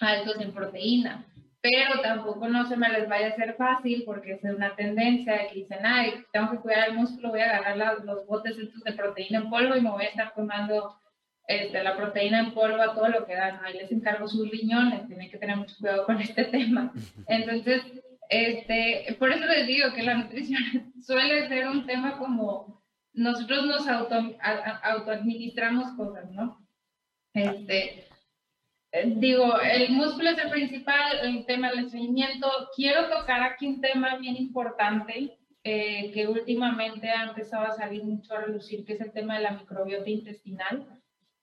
[0.00, 1.26] altos en proteína
[1.62, 5.56] pero tampoco no se me les vaya a hacer fácil porque es una tendencia que
[5.56, 9.40] dicen, ay, tengo que cuidar el músculo, voy a agarrar los botes estos de proteína
[9.40, 10.96] en polvo y me voy a estar tomando
[11.46, 13.60] este, la proteína en polvo a todo lo que dan.
[13.62, 16.92] Ahí les encargo sus riñones, tienen que tener mucho cuidado con este tema.
[17.28, 17.82] Entonces,
[18.30, 20.62] este, por eso les digo que la nutrición
[21.02, 22.80] suele ser un tema como
[23.12, 24.36] nosotros nos auto,
[24.82, 26.64] autoadministramos cosas, ¿no?
[27.34, 28.09] Este,
[29.16, 32.48] digo, el músculo es el principal, el tema del estreñimiento.
[32.74, 38.34] Quiero tocar aquí un tema bien importante eh, que últimamente ha empezado a salir mucho
[38.34, 40.86] a relucir, que es el tema de la microbiota intestinal.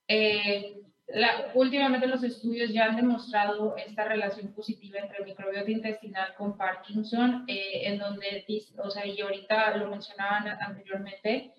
[0.08, 6.58] Eh, la, últimamente los estudios ya han demostrado esta relación positiva entre microbiota intestinal con
[6.58, 8.46] Parkinson, en donde,
[8.78, 11.54] o sea, y ahorita lo mencionaban anteriormente,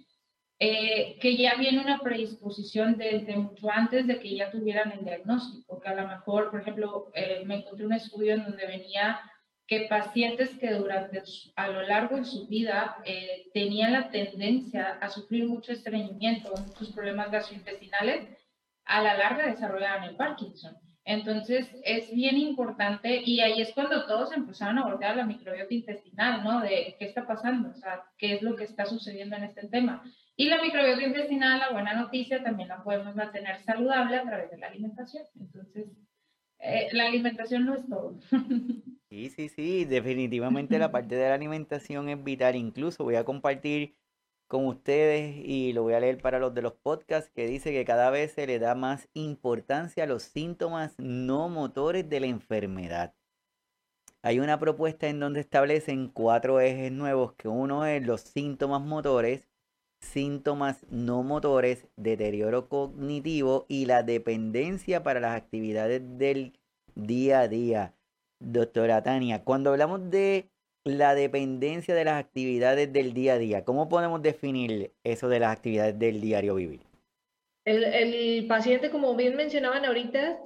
[0.61, 5.81] eh, que ya viene una predisposición desde mucho antes de que ya tuvieran el diagnóstico,
[5.81, 9.21] que a lo mejor, por ejemplo, eh, me encontré un estudio en donde venía
[9.69, 11.23] que pacientes que durante
[11.55, 16.91] a lo largo de su vida eh, tenían la tendencia a sufrir mucho estreñimiento, muchos
[16.93, 18.29] problemas gastrointestinales,
[18.87, 20.75] a la larga desarrollaban el Parkinson.
[21.05, 26.43] Entonces es bien importante y ahí es cuando todos empezaron a voltear la microbiota intestinal,
[26.43, 26.61] ¿no?
[26.61, 30.03] De qué está pasando, o sea, qué es lo que está sucediendo en este tema.
[30.41, 34.59] Y la microbiota intestinal, la buena noticia, también la podemos mantener saludable a través de
[34.59, 35.25] la alimentación.
[35.41, 35.89] Entonces,
[36.61, 38.19] eh, la alimentación no es todo.
[39.11, 42.57] Sí, sí, sí, definitivamente la parte de la alimentación es vital.
[42.57, 43.97] Incluso voy a compartir
[44.49, 47.87] con ustedes y lo voy a leer para los de los podcasts que dice que
[47.87, 53.15] cada vez se le da más importancia a los síntomas no motores de la enfermedad.
[54.23, 59.48] Hay una propuesta en donde establecen cuatro ejes nuevos, que uno es los síntomas motores,
[60.01, 66.59] síntomas no motores, deterioro cognitivo y la dependencia para las actividades del
[66.95, 67.95] día a día.
[68.41, 70.49] Doctora Tania, cuando hablamos de
[70.85, 75.53] la dependencia de las actividades del día a día, ¿cómo podemos definir eso de las
[75.53, 76.81] actividades del diario vivir?
[77.65, 80.39] El, paciente, como bien mencionaban ahorita,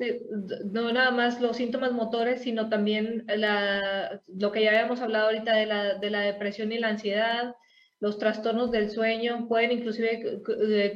[0.65, 5.55] no nada más los síntomas motores, sino también la, lo que ya habíamos hablado ahorita
[5.55, 7.55] de la, de la depresión y la ansiedad,
[8.03, 10.43] los trastornos del sueño pueden inclusive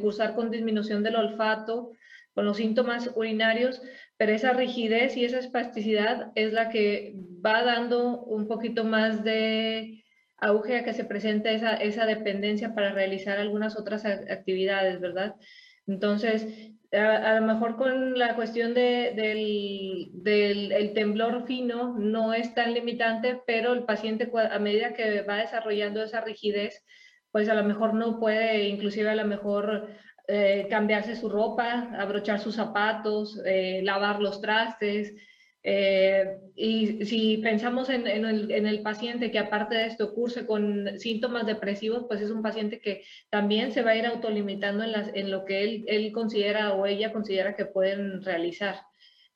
[0.01, 1.93] cursar con disminución del olfato,
[2.35, 3.81] con los síntomas urinarios,
[4.17, 10.03] pero esa rigidez y esa espasticidad es la que va dando un poquito más de
[10.39, 15.37] auge a que se presente esa, esa dependencia para realizar algunas otras actividades, ¿verdad?
[15.87, 19.13] Entonces, a, lo mejor con la cuestión de,
[20.13, 25.37] del, el temblor fino no es tan limitante, pero el paciente a medida que va
[25.37, 26.85] desarrollando esa rigidez,
[27.31, 29.89] pues a lo mejor no puede, inclusive a lo mejor
[30.29, 35.15] eh, cambiarse su ropa, abrochar sus zapatos, eh, lavar los trastes,
[35.69, 42.05] eh, y si pensamos en, el, paciente que aparte de esto curse con síntomas depresivos,
[42.07, 45.65] pues es un paciente que también se va a ir autolimitando en, en lo que
[45.65, 48.77] él, él, considera o ella considera que pueden realizar.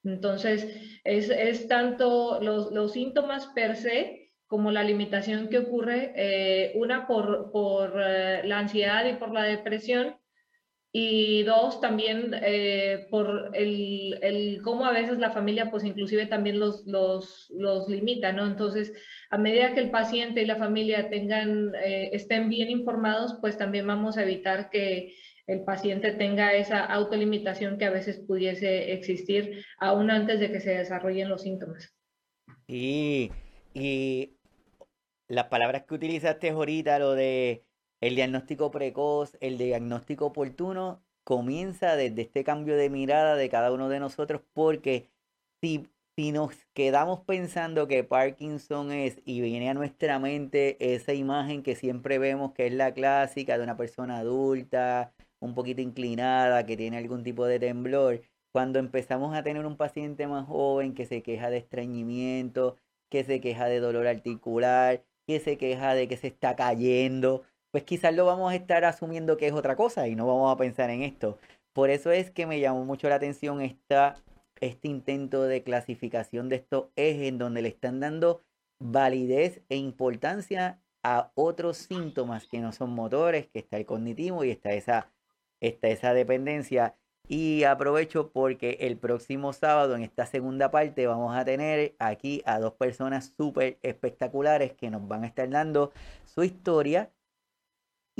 [0.04, 0.68] Entonces,
[1.02, 8.00] es, tanto los, síntomas per se como la limitación que ocurre, eh, una por, por
[8.00, 10.14] eh, la ansiedad y por la depresión,
[10.92, 16.58] y dos, también eh, por el, el, cómo a veces la familia, pues inclusive también
[16.58, 18.44] los, los, los limita, ¿no?
[18.44, 18.92] Entonces,
[19.30, 23.86] a medida que el paciente y la familia tengan, eh, estén bien informados, pues también
[23.86, 25.14] vamos a evitar que
[25.46, 30.70] el paciente tenga esa autolimitación que a veces pudiese existir aún antes de que se
[30.70, 31.96] desarrollen los síntomas.
[32.66, 33.30] Y,
[33.74, 34.36] y
[35.28, 37.64] las palabras que utilizaste ahorita, lo de
[38.00, 43.88] el diagnóstico precoz, el diagnóstico oportuno, comienza desde este cambio de mirada de cada uno
[43.88, 45.10] de nosotros, porque
[45.60, 51.62] si, si nos quedamos pensando que Parkinson es y viene a nuestra mente esa imagen
[51.62, 56.76] que siempre vemos que es la clásica de una persona adulta, un poquito inclinada, que
[56.76, 61.22] tiene algún tipo de temblor, cuando empezamos a tener un paciente más joven que se
[61.22, 62.76] queja de estreñimiento,
[63.10, 67.84] que se queja de dolor articular, que se queja de que se está cayendo, pues
[67.84, 70.90] quizás lo vamos a estar asumiendo que es otra cosa y no vamos a pensar
[70.90, 71.38] en esto.
[71.72, 74.16] Por eso es que me llamó mucho la atención esta,
[74.60, 78.42] este intento de clasificación de estos ejes en donde le están dando
[78.80, 84.50] validez e importancia a otros síntomas que no son motores, que está el cognitivo y
[84.50, 85.12] está esa,
[85.60, 86.96] está esa dependencia.
[87.28, 92.58] Y aprovecho porque el próximo sábado, en esta segunda parte, vamos a tener aquí a
[92.58, 95.92] dos personas súper espectaculares que nos van a estar dando
[96.24, 97.10] su historia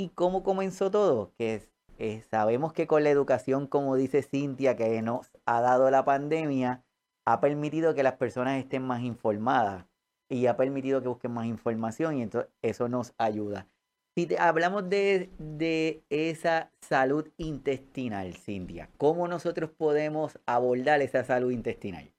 [0.01, 1.31] ¿Y cómo comenzó todo?
[1.37, 6.03] Que eh, sabemos que con la educación, como dice Cintia, que nos ha dado la
[6.03, 6.83] pandemia,
[7.23, 9.85] ha permitido que las personas estén más informadas
[10.27, 13.67] y ha permitido que busquen más información y entonces eso nos ayuda.
[14.15, 22.11] Si hablamos de, de, esa salud intestinal, Cintia, ¿cómo nosotros podemos abordar esa salud intestinal?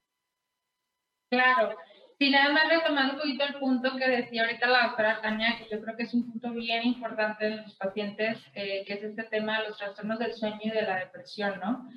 [1.30, 1.76] Claro,
[2.22, 5.66] Sí, nada más retomando un poquito el punto que decía ahorita la doctora Tania, que
[5.68, 9.24] yo creo que es un punto bien importante en los pacientes, eh, que es este
[9.24, 11.90] tema de los trastornos del sueño y de la depresión, ¿no?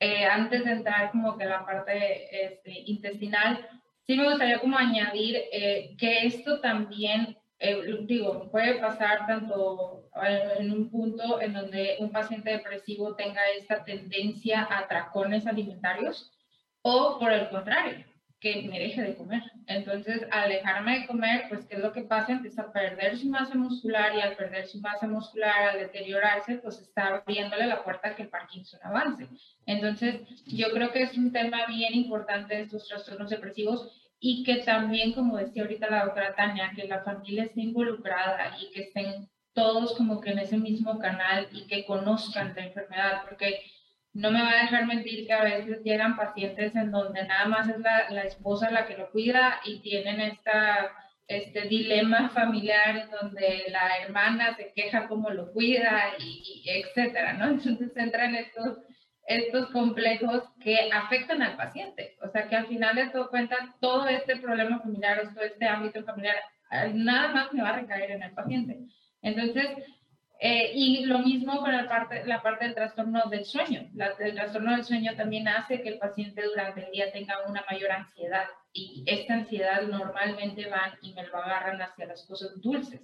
[0.00, 3.68] Eh, antes de entrar como que la parte este, intestinal,
[4.04, 7.38] sí me gustaría como añadir eh, que esto también,
[8.06, 10.10] digo, puede pasar tanto
[10.58, 16.32] en un punto en donde un paciente depresivo tenga esta tendencia a tracones alimentarios
[16.82, 18.04] o por el contrario,
[18.40, 19.42] que me deje de comer.
[19.66, 22.32] Entonces, al dejarme de comer, pues, ¿qué es lo que pasa?
[22.32, 26.78] Empieza a perder su masa muscular y al perder su masa muscular, al deteriorarse, pues
[26.78, 29.26] está abriéndole la puerta a que el Parkinson avance.
[29.66, 35.12] Entonces, yo creo que es un tema bien importante estos trastornos depresivos y que también,
[35.12, 39.96] como decía ahorita la doctora Tania, que la familia esté involucrada y que estén todos
[39.96, 43.60] como que en ese mismo canal y que conozcan la enfermedad, porque
[44.14, 47.68] no me va a dejar mentir que a veces llegan pacientes en donde nada más
[47.68, 50.90] es la, la esposa la que lo cuida y tienen esta,
[51.28, 57.44] este dilema familiar donde la hermana se queja cómo lo cuida y, etcétera, ¿no?
[57.50, 58.78] Entonces entran estos,
[59.26, 62.16] estos complejos que afectan al paciente.
[62.22, 65.66] O sea que al final de todo cuenta, todo este problema familiar o todo este
[65.66, 66.36] ámbito familiar,
[66.94, 68.78] nada más me va a recaer en el paciente.
[69.20, 69.68] Entonces,
[70.40, 73.90] eh, y lo mismo con la parte, la parte del trastorno del sueño.
[74.20, 77.90] el trastorno del sueño también hace que el paciente durante el día tenga una mayor
[77.90, 83.00] ansiedad y esta ansiedad normalmente van y me lo agarran hacia las cosas dulces.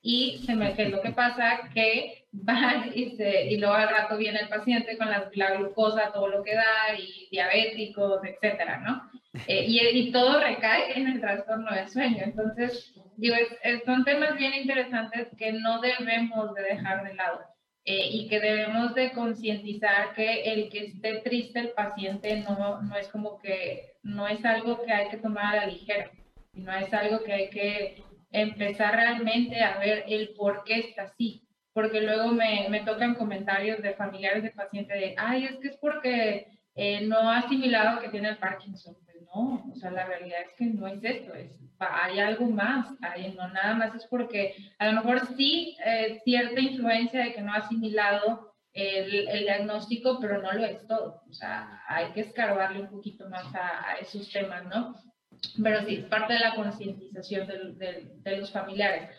[0.00, 1.68] Y se me, ¿qué lo que pasa?
[1.74, 6.12] Que van y, se, y luego al rato viene el paciente con la, la glucosa,
[6.12, 9.10] todo lo que da, y diabéticos, etcétera, ¿no?
[9.46, 12.22] Eh, y, y, todo recae en el trastorno del sueño.
[12.22, 13.36] Entonces, digo,
[13.84, 17.40] son temas bien interesantes que no debemos de dejar de lado
[17.84, 22.96] eh, y que debemos de concientizar que el que esté triste el paciente no, no
[22.96, 26.10] es como que, no es algo que hay que tomar a la ligera,
[26.52, 31.42] sino es algo que hay que empezar realmente a ver el por qué está así.
[31.72, 35.76] Porque luego me, me tocan comentarios de familiares de pacientes de, ay, es que es
[35.76, 38.96] porque eh, no ha asimilado que tiene el Parkinson
[39.34, 43.32] no, o sea, la realidad es que no es esto, es, hay algo más, hay,
[43.32, 47.52] no nada más es porque a lo mejor sí eh, cierta influencia de que no
[47.52, 51.22] ha asimilado el, el, diagnóstico, pero no lo es todo.
[51.28, 54.94] O sea, hay que escarbarle un poquito más a, a esos temas, ¿no?
[55.62, 59.10] Pero sí, es parte de la concientización de, de, de, los familiares.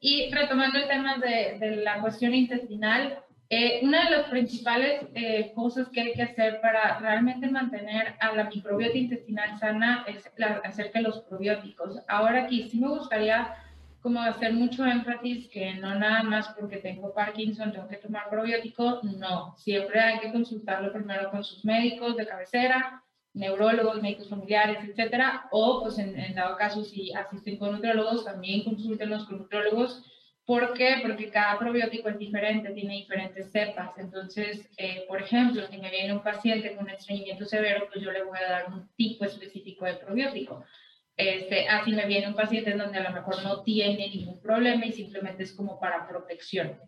[0.00, 3.22] Y retomando el tema de, de la cuestión intestinal,
[3.54, 8.34] eh, una de las principales eh, cosas que hay que hacer para realmente mantener a
[8.34, 11.98] la microbiota intestinal sana es la, acerca de los probióticos.
[12.08, 13.54] Ahora aquí sí me gustaría
[14.00, 19.02] como hacer mucho énfasis que no nada más porque tengo Parkinson tengo que tomar probiótico,
[19.02, 23.02] no, siempre hay que consultarlo primero con sus médicos de cabecera,
[23.34, 28.64] neurólogos, médicos familiares, etcétera, o pues en, en dado caso si asisten con nutriólogos, también
[28.64, 30.02] consúltenlos con nutriólogos.
[30.44, 30.96] ¿Por qué?
[31.02, 33.96] Porque cada probiótico es diferente, tiene diferentes cepas.
[33.96, 38.24] Entonces, eh, por ejemplo, si me viene un paciente con estreñimiento severo, pues yo le
[38.24, 40.64] voy a dar un tipo específico de probiótico.
[41.16, 44.86] Este, así me viene un paciente en donde a lo mejor no tiene ningún problema
[44.86, 46.78] y simplemente es como para protección.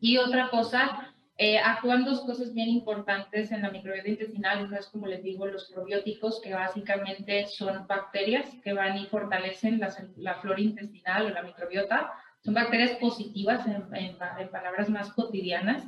[0.00, 4.64] Y otra cosa, eh, actúan dos cosas bien importantes en la microbiota intestinal.
[4.64, 9.80] Una es, como les digo, los probióticos, que básicamente son bacterias que van y fortalecen
[9.80, 12.12] la, la flora intestinal o la microbiota.
[12.44, 14.16] Son bacterias positivas en,
[14.50, 15.84] palabras más cotidianas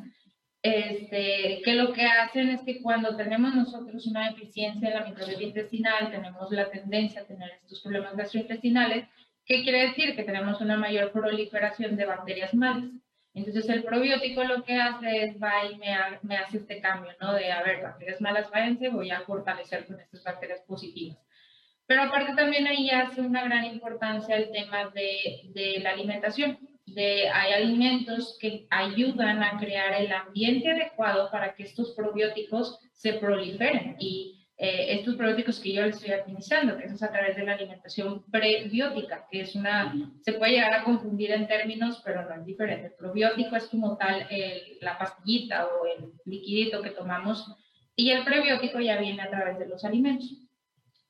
[0.63, 5.43] este, que lo que hacen es que cuando tenemos nosotros una deficiencia en la microbiota
[5.43, 9.07] intestinal, tenemos la tendencia a tener estos problemas gastrointestinales,
[9.47, 10.15] ¿qué quiere decir?
[10.15, 12.91] Que tenemos una mayor proliferación de bacterias malas.
[13.33, 17.33] Entonces el probiótico lo que hace es va y me, me hace este cambio, ¿no?
[17.33, 21.17] De, a ver, bacterias malas váyanse, voy a fortalecer con estas bacterias positivas.
[21.91, 27.29] Pero aparte también ahí hace una gran importancia el tema de, de la alimentación de,
[27.29, 33.97] hay alimentos que ayudan a crear el ambiente adecuado para que estos probióticos se proliferen
[33.99, 37.55] y eh, estos probióticos que yo les estoy administrando, que es a través de la
[37.55, 42.47] alimentación prebiótica, que es una, se puede llegar a confundir en términos, pero no es
[42.47, 42.87] diferente.
[42.87, 47.53] El probiótico es como tal el, la pastillita o el liquidito que tomamos
[47.97, 50.50] y el prebiótico ya viene a través de los alimentos.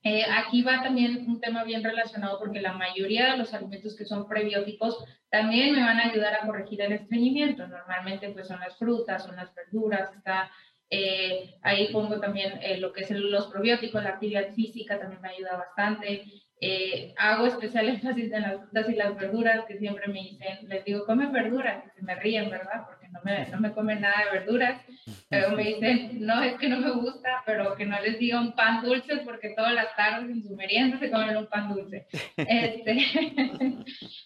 [0.03, 4.07] Eh, aquí va también un tema bien relacionado porque la mayoría de los alimentos que
[4.07, 7.67] son prebióticos también me van a ayudar a corregir el estreñimiento.
[7.67, 10.51] Normalmente pues son las frutas, son las verduras, está,
[10.91, 15.29] eh, ahí pongo también eh, lo que es los probióticos, la actividad física también me
[15.31, 16.25] ayuda bastante.
[16.61, 20.85] Eh, hago especial énfasis en las frutas y las verduras, que siempre me dicen, les
[20.85, 22.87] digo, come verduras, que se me ríen, ¿verdad?
[22.87, 24.83] Porque no me, no me comen nada de verduras.
[25.29, 28.57] Pero me dicen, no, es que no me gusta, pero que no les diga un
[28.57, 32.07] pan dulce, porque todas las tardes en su merienda se comen un pan dulce.
[32.37, 32.99] Este,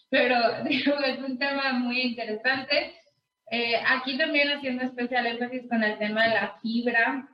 [0.09, 3.04] pero digo, es un tema muy interesante.
[3.51, 7.29] Eh, aquí también haciendo especial énfasis con el tema de la fibra.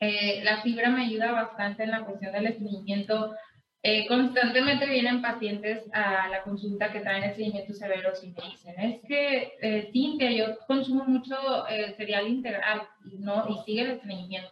[0.00, 3.34] Eh, la fibra me ayuda bastante en la cuestión del estreñimiento
[3.82, 9.00] eh, constantemente vienen pacientes a la consulta que traen estreñimientos severos y me dicen, es
[9.08, 11.34] que, eh, Cintia, yo consumo mucho
[11.66, 12.82] eh, cereal integral
[13.18, 13.48] ¿no?
[13.48, 14.50] y sigue el estreñimiento.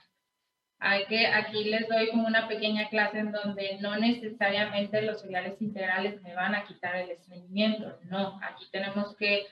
[0.78, 5.60] Hay que, aquí les doy como una pequeña clase en donde no necesariamente los cereales
[5.60, 7.98] integrales me van a quitar el estreñimiento.
[8.04, 9.44] No, aquí tenemos que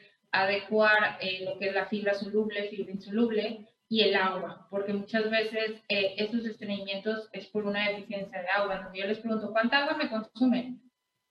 [0.43, 5.31] adecuar eh, lo que es la fibra soluble, fibra insoluble, y el agua, porque muchas
[5.31, 8.77] veces eh, estos estreñimientos es por una deficiencia de agua.
[8.77, 10.83] Entonces yo les pregunto, ¿cuánta agua me consumen?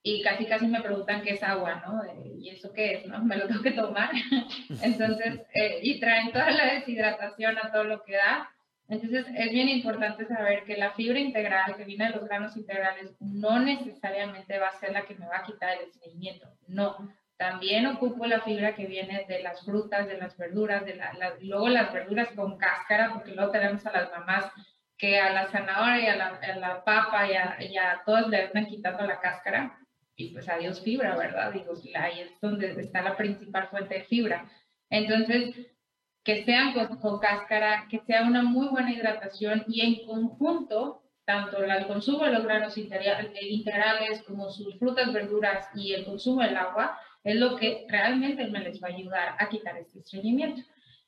[0.01, 2.01] Y casi casi me preguntan qué es agua, ¿no?
[2.39, 3.07] ¿Y eso qué es?
[3.07, 3.19] ¿no?
[3.25, 4.11] Me lo tengo que tomar.
[4.83, 8.51] Entonces, eh, y traen toda la deshidratación a todo lo que da.
[8.87, 13.15] Entonces, es bien importante saber que la fibra integral que viene de los granos integrales
[13.19, 16.47] no necesariamente va a ser la que me va a quitar el estreñimiento.
[16.67, 21.11] No, también ocupo la fibra que viene de las frutas, de las verduras, de la,
[21.41, 24.51] luego las verduras con cáscara, porque luego tenemos a las mamás
[24.97, 28.29] que a la zanahoria y a la, a la papa y a, y a, todas
[28.29, 29.77] le están quitando la cáscara.
[30.15, 31.51] Y pues adiós fibra, ¿verdad?
[31.51, 34.49] Digo, ahí es donde está la principal fuente de fibra.
[34.89, 35.53] Entonces,
[36.23, 41.63] que sean con, con cáscara, que sea una muy buena hidratación y en conjunto tanto
[41.63, 46.97] el consumo de los granos integrales como sus frutas, verduras y el consumo del agua
[47.26, 50.61] es lo que realmente me les va a ayudar a quitar este estreñimiento.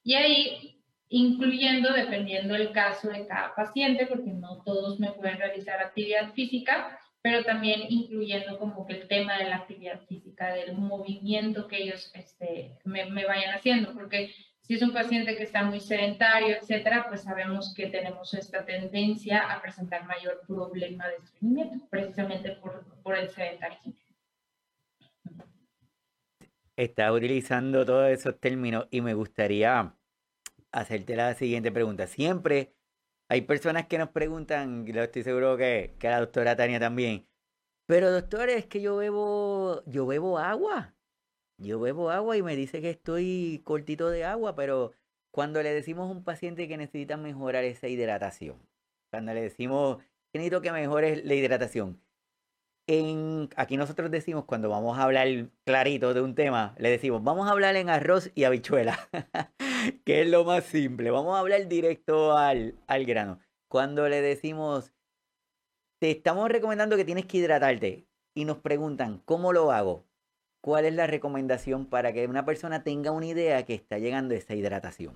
[0.03, 5.79] Y ahí, incluyendo, dependiendo del caso de cada paciente, porque no todos me pueden realizar
[5.79, 11.67] actividad física, pero también incluyendo como que el tema de la actividad física, del movimiento
[11.67, 15.79] que ellos este, me, me vayan haciendo, porque si es un paciente que está muy
[15.79, 22.53] sedentario, etcétera, pues sabemos que tenemos esta tendencia a presentar mayor problema de estreñimiento, precisamente
[22.53, 23.93] por, por el sedentarismo
[26.77, 29.93] está utilizando todos esos términos y me gustaría
[30.71, 32.07] hacerte la siguiente pregunta.
[32.07, 32.73] Siempre
[33.29, 37.27] hay personas que nos preguntan, y lo estoy seguro que, que la doctora Tania también,
[37.87, 40.93] pero doctor, es que yo bebo, yo bebo agua.
[41.57, 44.91] Yo bebo agua y me dice que estoy cortito de agua, pero
[45.31, 48.61] cuando le decimos a un paciente que necesita mejorar esa hidratación,
[49.09, 49.99] cuando le decimos
[50.31, 52.01] que necesito que mejores la hidratación,
[53.57, 55.27] aquí nosotros decimos, cuando vamos a hablar
[55.65, 58.97] clarito de un tema, le decimos, vamos a hablar en arroz y habichuela,
[60.05, 63.39] que es lo más simple, vamos a hablar directo al, al grano.
[63.67, 64.93] Cuando le decimos,
[65.99, 70.05] te estamos recomendando que tienes que hidratarte y nos preguntan, ¿cómo lo hago?
[70.61, 74.55] ¿Cuál es la recomendación para que una persona tenga una idea que está llegando esa
[74.55, 75.15] hidratación?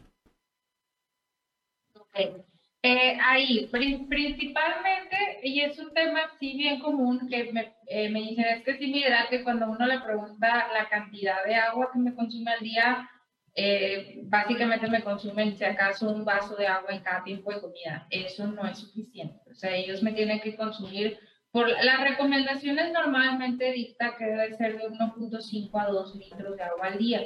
[1.96, 2.51] Okay.
[2.84, 8.46] Eh, ahí, principalmente, y es un tema sí bien común, que me, eh, me dicen,
[8.46, 12.16] es que si me hidrate, cuando uno le pregunta la cantidad de agua que me
[12.16, 13.10] consume al día,
[13.54, 18.08] eh, básicamente me consumen, si acaso, un vaso de agua en cada tiempo de comida.
[18.10, 19.40] Eso no es suficiente.
[19.52, 21.20] O sea, ellos me tienen que consumir,
[21.52, 26.88] por las recomendaciones normalmente dicta que debe ser de 1.5 a 2 litros de agua
[26.88, 27.22] al día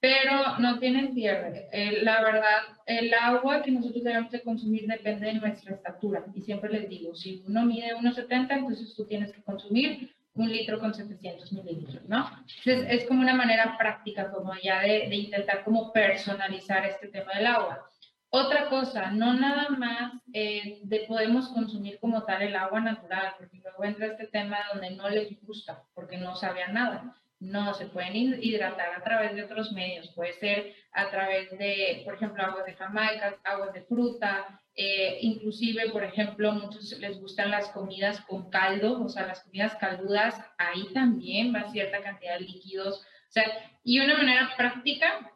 [0.00, 1.68] pero no tienen pierde.
[2.02, 6.24] la verdad, el agua que nosotros debemos de consumir depende de nuestra estatura.
[6.34, 10.78] Y siempre les digo, si uno mide 1,70, entonces tú tienes que consumir un litro
[10.78, 12.28] con 700 mililitros, ¿no?
[12.64, 17.32] Entonces es como una manera práctica, como ya de, de intentar como personalizar este tema
[17.34, 17.88] del agua.
[18.28, 23.58] Otra cosa, no nada más eh, de podemos consumir como tal el agua natural, porque
[23.62, 27.16] luego entra este tema donde no les gusta, porque no sabían nada.
[27.38, 30.10] No, se pueden hidratar a través de otros medios.
[30.14, 35.90] Puede ser a través de, por ejemplo, aguas de Jamaica, aguas de fruta, eh, inclusive,
[35.90, 40.92] por ejemplo, muchos les gustan las comidas con caldo, o sea, las comidas caldudas, ahí
[40.92, 43.00] también va cierta cantidad de líquidos.
[43.00, 43.44] O sea,
[43.84, 45.32] y una manera práctica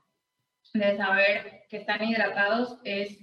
[0.75, 3.19] de saber que están hidratados es,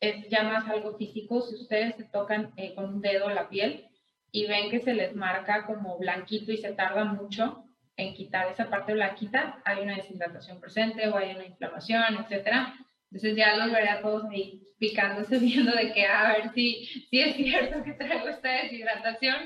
[0.00, 1.40] es ya más algo físico.
[1.42, 3.88] Si ustedes se tocan eh, con un dedo la piel
[4.32, 7.63] y ven que se les marca como blanquito y se tarda mucho,
[7.96, 12.74] en quitar esa parte blanquita, hay una deshidratación presente o hay una inflamación, etcétera.
[13.10, 17.20] Entonces ya los veré a todos ahí picándose, viendo de que a ver si, si
[17.20, 19.36] es cierto que traigo esta deshidratación.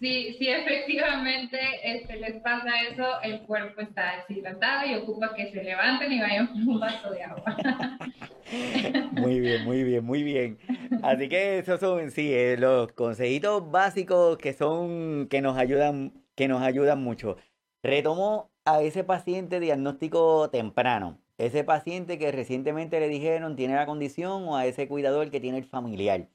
[0.00, 5.62] Si, si efectivamente este, les pasa eso, el cuerpo está deshidratado y ocupa que se
[5.62, 7.56] levanten y vayan por un vaso de agua.
[9.12, 10.58] Muy bien, muy bien, muy bien.
[11.02, 16.48] Así que esos son sí, eh, los consejitos básicos que son que nos ayudan que
[16.48, 17.36] nos ayudan mucho.
[17.84, 24.46] Retomó a ese paciente diagnóstico temprano, ese paciente que recientemente le dijeron tiene la condición
[24.46, 26.28] o a ese cuidador que tiene el familiar.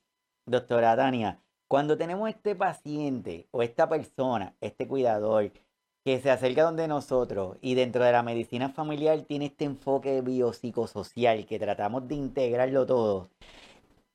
[0.46, 5.54] Doctora Tania, cuando tenemos este paciente o esta persona, este cuidador,
[6.04, 11.46] que se acerca donde nosotros y dentro de la medicina familiar tiene este enfoque biopsicosocial
[11.46, 13.30] que tratamos de integrarlo todo,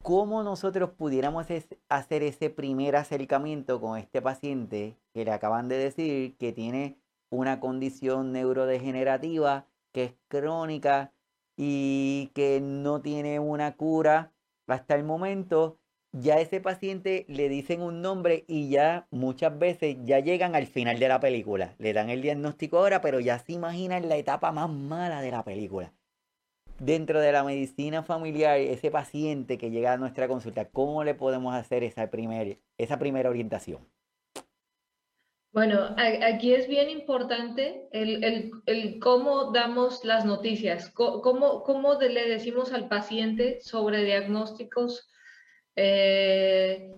[0.03, 1.47] ¿cómo nosotros pudiéramos
[1.89, 7.02] hacer ese primer acercamiento con este paciente que le acaban de decir que tiene
[7.33, 11.13] una condición neurodegenerativa que es crónica
[11.57, 14.33] y que no tiene una cura
[14.67, 15.79] hasta el momento,
[16.13, 20.99] ya ese paciente le dicen un nombre y ya muchas veces ya llegan al final
[20.99, 21.75] de la película.
[21.79, 25.43] Le dan el diagnóstico ahora, pero ya se imaginan la etapa más mala de la
[25.43, 25.93] película.
[26.79, 31.55] Dentro de la medicina familiar, ese paciente que llega a nuestra consulta, ¿cómo le podemos
[31.55, 32.11] hacer esa,
[32.79, 33.87] esa primera orientación?
[35.53, 42.89] Bueno, aquí es bien importante el, cómo damos las noticias, cómo, cómo le decimos al
[42.89, 45.11] paciente sobre diagnósticos.
[45.77, 46.91] Eh,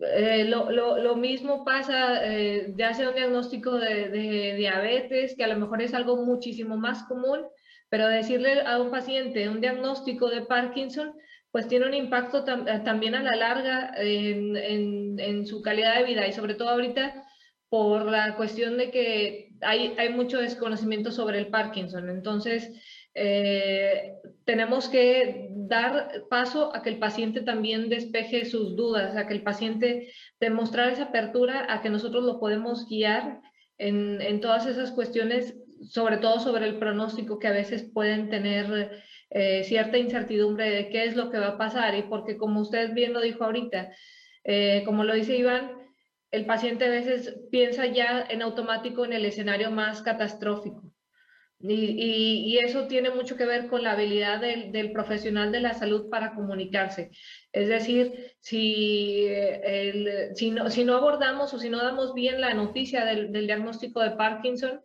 [0.00, 5.82] eh, lo, mismo pasa, eh, ya sea un diagnóstico de, diabetes, que a lo mejor
[5.82, 7.46] es algo muchísimo más común,
[7.90, 11.12] pero decirle a un paciente un diagnóstico de Parkinson,
[11.50, 14.56] pues tiene un impacto también a la larga en,
[15.20, 17.26] en su calidad de vida y sobre todo ahorita
[17.72, 22.10] por la cuestión de que hay, hay mucho desconocimiento sobre el Parkinson.
[22.10, 22.70] Entonces,
[23.14, 24.12] eh,
[24.44, 29.42] tenemos que dar paso a que el paciente también despeje sus dudas, a que el
[29.42, 33.40] paciente demostrar esa apertura, a que nosotros lo podemos guiar
[33.78, 35.56] en, en todas esas cuestiones,
[35.88, 39.00] sobre todo sobre el pronóstico que a veces pueden tener
[39.30, 42.92] eh, cierta incertidumbre de qué es lo que va a pasar y porque como usted
[42.92, 43.92] bien lo dijo ahorita,
[44.44, 45.81] eh, como lo dice Iván,
[46.32, 50.82] el paciente a veces piensa ya en automático en el escenario más catastrófico.
[51.64, 56.34] Y, eso tiene mucho que ver con la habilidad del, profesional de la salud para
[56.34, 57.10] comunicarse.
[57.52, 59.28] Es decir, si,
[60.34, 64.12] si, no, si, no, abordamos o si no damos bien la noticia del, diagnóstico de
[64.12, 64.80] Parkinson,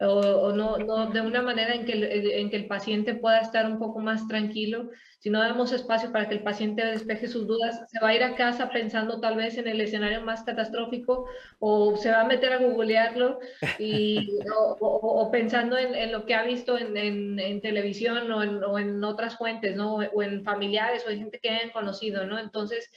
[0.00, 3.78] o, no, no, de una manera en que, en que el paciente pueda estar un
[3.78, 4.90] poco más tranquilo.
[5.20, 8.22] Si no damos espacio para que el paciente despeje sus dudas, se va a ir
[8.22, 11.26] a casa pensando tal vez en el escenario más catastrófico
[11.58, 13.40] o se va a meter a googlearlo
[13.78, 18.38] y, o, o, pensando en, en, lo que ha visto en, en, en televisión o,
[18.70, 19.96] o en, otras fuentes, ¿no?
[19.96, 22.38] O en familiares o en gente que hayan conocido, ¿no?
[22.38, 22.90] Entonces,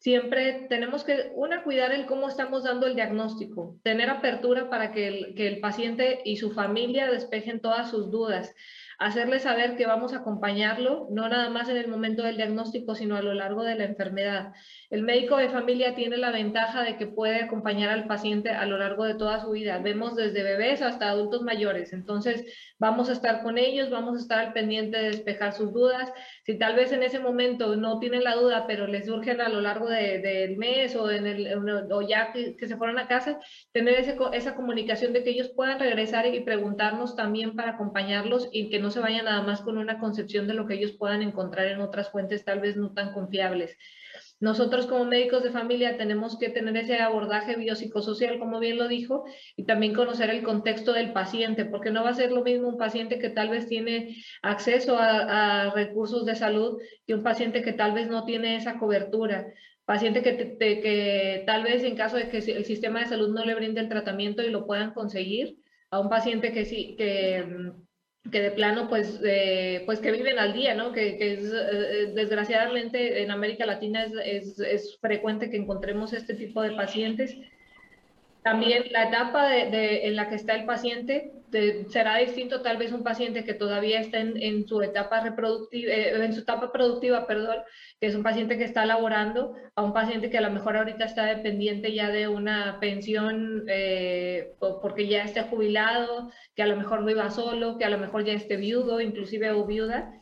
[0.00, 1.32] siempre tenemos que,
[1.62, 6.20] cuidar el cómo estamos dando el diagnóstico, tener apertura para que el, que el paciente
[6.24, 8.54] y su familia despejen todas sus dudas
[9.00, 13.16] hacerle saber que vamos a acompañarlo, no nada más en el momento del diagnóstico, sino
[13.16, 14.52] a lo largo de la enfermedad.
[14.90, 18.76] El médico de familia tiene la ventaja de que puede acompañar al paciente a lo
[18.76, 19.78] largo de toda su vida.
[19.78, 21.92] Vemos desde bebés hasta adultos mayores.
[21.92, 22.44] Entonces,
[22.76, 26.12] vamos a estar con ellos, vamos a estar al pendiente de despejar sus dudas.
[26.44, 29.60] Si tal vez en ese momento no tienen la duda, pero les surgen a lo
[29.60, 31.08] largo del mes o,
[32.02, 33.38] ya que, se fueron a casa,
[33.70, 33.94] tener
[34.32, 38.90] esa comunicación de que ellos puedan regresar y preguntarnos también para acompañarlos y que no
[38.90, 42.10] se vayan nada más con una concepción de lo que ellos puedan encontrar en otras
[42.10, 43.78] fuentes tal vez no tan confiables.
[44.40, 49.24] Nosotros como médicos de familia tenemos que tener ese abordaje biopsicosocial, como bien lo dijo,
[49.54, 52.78] y también conocer el contexto del paciente, porque no va a ser lo mismo un
[52.78, 57.92] paciente que tal vez tiene acceso a, recursos de salud que un paciente que tal
[57.92, 59.46] vez no tiene esa cobertura.
[59.84, 63.54] Paciente que, que, tal vez en caso de que el sistema de salud no le
[63.54, 65.58] brinde el tratamiento y lo puedan conseguir,
[65.90, 67.44] a un paciente que sí, que
[68.30, 70.92] que de plano pues, eh, pues que viven al día, ¿no?
[70.92, 76.34] Que, que es, eh, desgraciadamente en América Latina es, es, es, frecuente que encontremos este
[76.34, 77.36] tipo de pacientes
[78.42, 81.32] también la etapa de, en la que está el paciente
[81.88, 86.32] será distinto tal vez un paciente que todavía está en, su etapa reproductiva, eh, en
[86.32, 87.58] su etapa productiva, perdón,
[88.00, 91.04] que es un paciente que está laborando, a un paciente que a lo mejor ahorita
[91.04, 97.04] está dependiente ya de una pensión eh, porque ya esté jubilado, que a lo mejor
[97.04, 100.12] viva solo, que a lo mejor ya esté viudo, inclusive o viuda.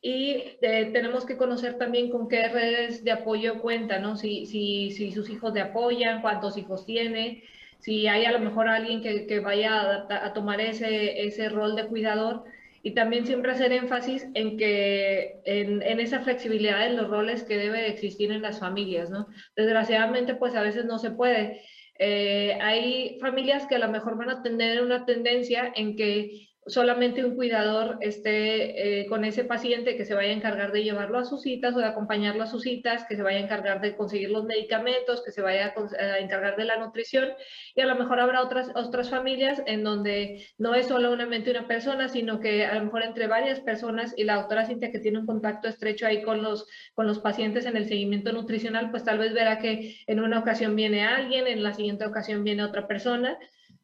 [0.00, 4.16] Y eh, tenemos que conocer también con qué redes de apoyo cuenta, ¿no?
[4.16, 7.42] Si, si, si sus hijos le apoyan, cuántos hijos tiene,
[7.78, 11.86] si hay a lo mejor alguien que, que vaya a, tomar ese, ese rol de
[11.86, 12.44] cuidador
[12.82, 17.88] y también siempre hacer énfasis en que en, esa flexibilidad en los roles que debe
[17.88, 19.26] existir en las familias, ¿no?
[19.56, 21.60] Desgraciadamente, pues a veces no se puede.
[21.98, 27.24] Eh, hay familias que a lo mejor van a tener una tendencia en que solamente
[27.24, 31.24] un cuidador esté eh, con ese paciente que se vaya a encargar de llevarlo a
[31.24, 34.30] sus citas o de acompañarlo a sus citas, que se vaya a encargar de conseguir
[34.30, 37.28] los medicamentos, que se vaya a, encargar de la nutrición.
[37.74, 42.08] Y a lo mejor habrá otras, otras familias en donde no es solamente una persona,
[42.08, 45.26] sino que a lo mejor entre varias personas y la doctora Cintia que tiene un
[45.26, 49.32] contacto estrecho ahí con los, con los pacientes en el seguimiento nutricional, pues tal vez
[49.32, 53.38] verá que en una ocasión viene alguien, en la siguiente ocasión viene otra persona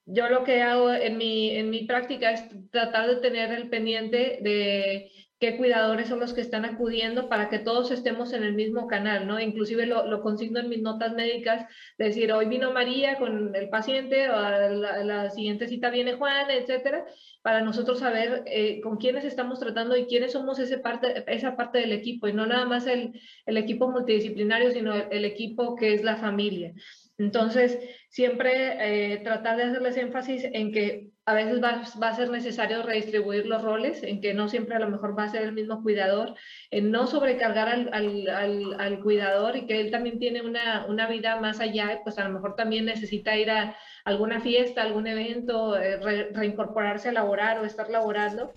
[0.07, 4.39] yo lo que hago en mi, en mi práctica es tratar de tener el pendiente
[4.43, 8.87] de qué cuidadores son los que están acudiendo para que todos estemos en el mismo
[8.87, 9.41] canal, ¿no?
[9.41, 11.67] Inclusive lo, lo consigno en mis notas médicas,
[11.99, 17.05] decir, hoy vino María con el paciente, o la, siguiente cita viene Juan, etcétera,
[17.43, 21.79] para nosotros saber eh, con quiénes estamos tratando y quiénes somos ese parte, esa parte
[21.79, 26.05] del equipo, y no nada más el, el equipo multidisciplinario, sino el equipo que es
[26.05, 26.73] la familia.
[27.17, 32.83] Entonces, siempre eh, tratar de hacerles énfasis en que a veces va, a ser necesario
[32.83, 35.83] redistribuir los roles, en que no siempre a lo mejor va a ser el mismo
[35.83, 36.35] cuidador,
[36.71, 42.19] en no sobrecargar al, cuidador y que él también tiene una, vida más allá, pues
[42.19, 47.61] a lo mejor también necesita ir a alguna fiesta, algún evento, eh, reincorporarse a laborar
[47.61, 48.53] o estar laborando.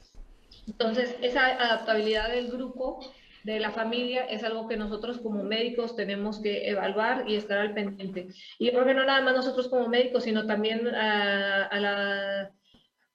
[0.67, 2.99] Entonces, esa adaptabilidad del grupo
[3.47, 7.73] de la familia es algo que nosotros como médicos tenemos que evaluar y estar al
[7.73, 8.27] pendiente.
[8.59, 12.49] Y yo creo que no nada más nosotros como médicos, sino también a,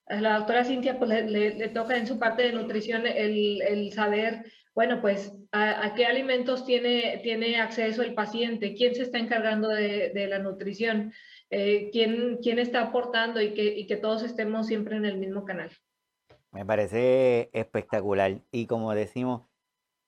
[0.09, 5.01] la, doctora Cintia, pues le, toca en su parte de nutrición el, el saber, bueno,
[5.01, 10.27] pues a, qué alimentos tiene, tiene acceso el paciente, quién se está encargando de, de
[10.27, 11.13] la nutrición,
[11.51, 15.45] eh, quién, quién está aportando y que, y que todos estemos siempre en el mismo
[15.45, 15.69] canal.
[16.51, 18.41] Me parece espectacular.
[18.51, 19.43] Y como decimos,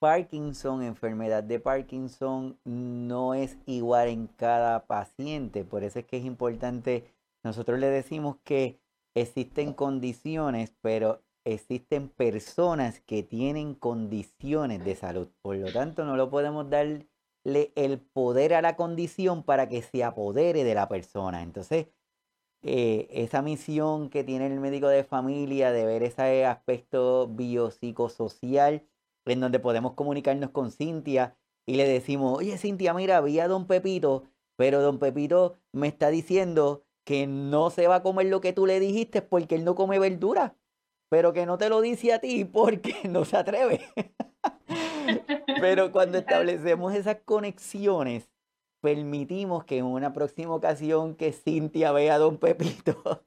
[0.05, 5.63] Parkinson, enfermedad de Parkinson, no es igual en cada paciente.
[5.63, 7.11] Por eso es que es importante,
[7.43, 8.79] nosotros le decimos que
[9.15, 15.27] existen condiciones, pero existen personas que tienen condiciones de salud.
[15.41, 17.07] Por lo tanto, no lo podemos darle
[17.43, 21.41] el poder a la condición para que se apodere de la persona.
[21.41, 21.87] Entonces,
[22.61, 28.83] eh, esa misión que tiene el médico de familia de ver ese aspecto biopsicosocial,
[29.25, 33.67] en donde podemos comunicarnos con Cintia y le decimos, oye Cintia, mira, vi a don
[33.67, 34.23] Pepito,
[34.55, 38.65] pero don Pepito me está diciendo que no se va a comer lo que tú
[38.65, 40.55] le dijiste porque él no come verdura,
[41.09, 43.81] pero que no te lo dice a ti porque no se atreve.
[45.61, 48.29] pero cuando establecemos esas conexiones,
[48.81, 53.23] permitimos que en una próxima ocasión que Cintia vea a Don Pepito,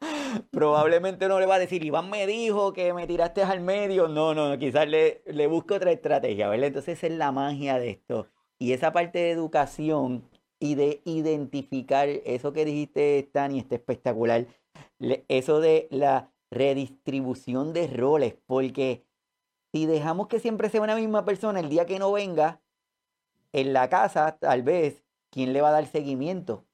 [0.51, 4.09] probablemente no le va a decir, Iván me dijo que me tiraste al medio.
[4.09, 6.69] No, no, quizás le, le busco otra estrategia, ¿verdad?
[6.69, 8.29] Entonces es la magia de esto.
[8.59, 10.29] Y esa parte de educación
[10.61, 14.47] y de identificar eso que dijiste, Tani, está espectacular.
[15.29, 19.05] eso de la redistribución de roles, porque
[19.73, 22.61] si dejamos que siempre sea una misma persona el día que no venga,
[23.53, 26.67] en la casa, tal vez, ¿quién le va a dar seguimiento?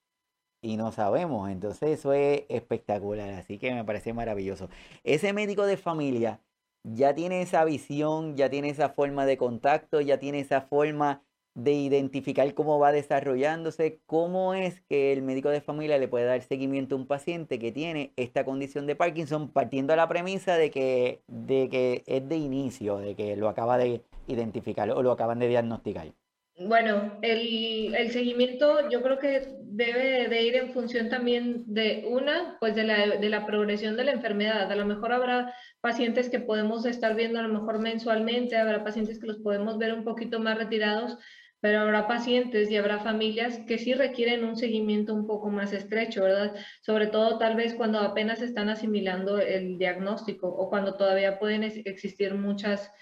[0.65, 1.51] Y no sabemos.
[1.51, 3.29] Entonces eso es espectacular.
[3.35, 4.71] Así que me parece maravilloso.
[5.05, 6.41] Ese médico de familia
[6.85, 11.23] ya tiene esa visión, ya tiene esa forma de contacto, ya tiene esa forma
[11.55, 16.41] de identificar cómo va desarrollándose, cómo es que el médico de familia le puede dar
[16.43, 20.71] seguimiento a un paciente que tiene esta condición de Parkinson, partiendo de la premisa de
[20.71, 25.39] que, de que es de inicio, de que lo acaba de identificar o lo acaban
[25.39, 26.09] de diagnosticar.
[26.57, 32.57] Bueno, el, el, seguimiento yo creo que debe de ir en función también de una,
[32.61, 34.71] pues de la, de la progresión de la enfermedad.
[34.71, 39.19] A lo mejor habrá pacientes que podemos estar viendo a lo mejor mensualmente, habrá pacientes
[39.19, 41.19] que los podemos ver un poquito más retirados,
[41.59, 46.23] pero habrá pacientes y habrá familias que sí requieren un seguimiento un poco más estrecho,
[46.23, 46.55] ¿verdad?
[46.83, 52.35] Sobre todo tal vez cuando apenas están asimilando el diagnóstico o cuando todavía pueden existir
[52.35, 52.93] muchas,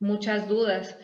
[0.00, 0.98] muchas dudas.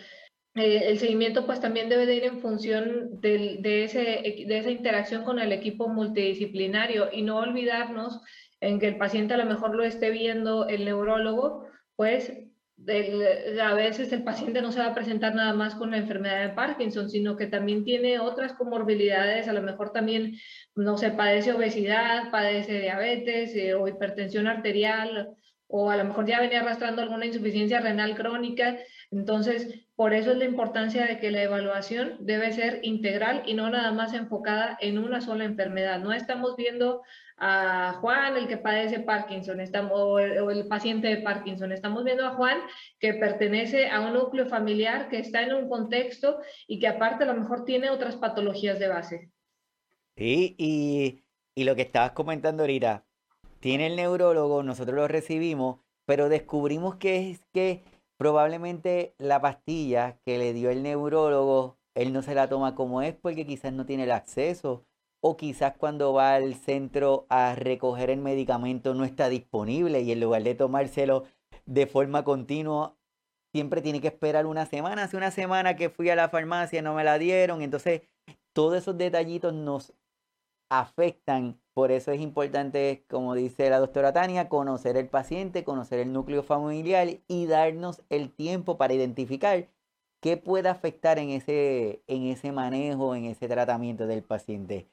[0.56, 5.22] Eh, el seguimiento pues también debe de ir en función de, ese, de esa interacción
[5.22, 8.20] con el equipo multidisciplinario y no olvidarnos
[8.60, 12.32] en que el paciente a lo mejor lo esté viendo el neurólogo, pues
[13.62, 16.54] a veces el paciente no se va a presentar nada más con la enfermedad de
[16.54, 20.38] Parkinson, sino que también tiene otras comorbilidades, a lo mejor también,
[20.74, 25.36] no sé, padece obesidad, padece diabetes eh, o hipertensión arterial,
[25.68, 28.76] o a lo mejor ya venía arrastrando alguna insuficiencia renal crónica.
[29.10, 33.70] Entonces, por eso es la importancia de que la evaluación debe ser integral y no
[33.70, 36.00] nada más enfocada en una sola enfermedad.
[36.00, 37.02] No estamos viendo
[37.38, 42.34] a Juan, el que padece Parkinson, estamos, o, el, paciente de Parkinson, estamos viendo a
[42.34, 42.58] Juan
[42.98, 47.26] que pertenece a un núcleo familiar que está en un contexto y que aparte a
[47.26, 49.30] lo mejor tiene otras patologías de base.
[50.16, 53.04] Sí, y, y lo que estabas comentando ahorita,
[53.60, 57.82] tiene el neurólogo, nosotros lo recibimos, pero descubrimos que es que
[58.16, 63.14] probablemente la pastilla que le dio el neurólogo, él no se la toma como es
[63.14, 64.84] porque quizás no tiene el acceso
[65.22, 70.20] o quizás cuando va al centro a recoger el medicamento no está disponible y en
[70.20, 71.24] lugar de tomárselo
[71.64, 72.96] de forma continua,
[73.52, 75.04] siempre tiene que esperar una semana.
[75.04, 78.02] Hace una semana que fui a la farmacia no me la dieron, entonces
[78.52, 79.92] todos esos detallitos nos
[80.70, 81.60] afectan.
[81.76, 86.42] Por eso es importante, como dice la doctora Tania, conocer el paciente, conocer el núcleo
[86.42, 89.68] familiar y darnos el tiempo para identificar
[90.22, 94.88] qué puede afectar en ese, en ese manejo, en ese tratamiento del paciente.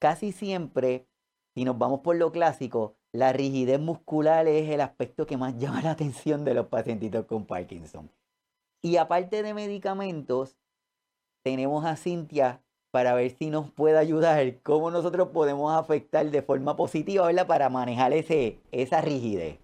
[0.00, 1.06] Casi siempre,
[1.54, 5.82] si nos vamos por lo clásico, la rigidez muscular es el aspecto que más llama
[5.82, 8.10] la atención de los pacientitos con Parkinson.
[8.82, 10.56] Y aparte de medicamentos,
[11.44, 12.63] tenemos a Cintia
[12.94, 17.48] para ver si nos puede ayudar, cómo nosotros podemos afectar de forma positiva, ¿verdad?
[17.48, 19.58] Para manejar ese, esa rigidez.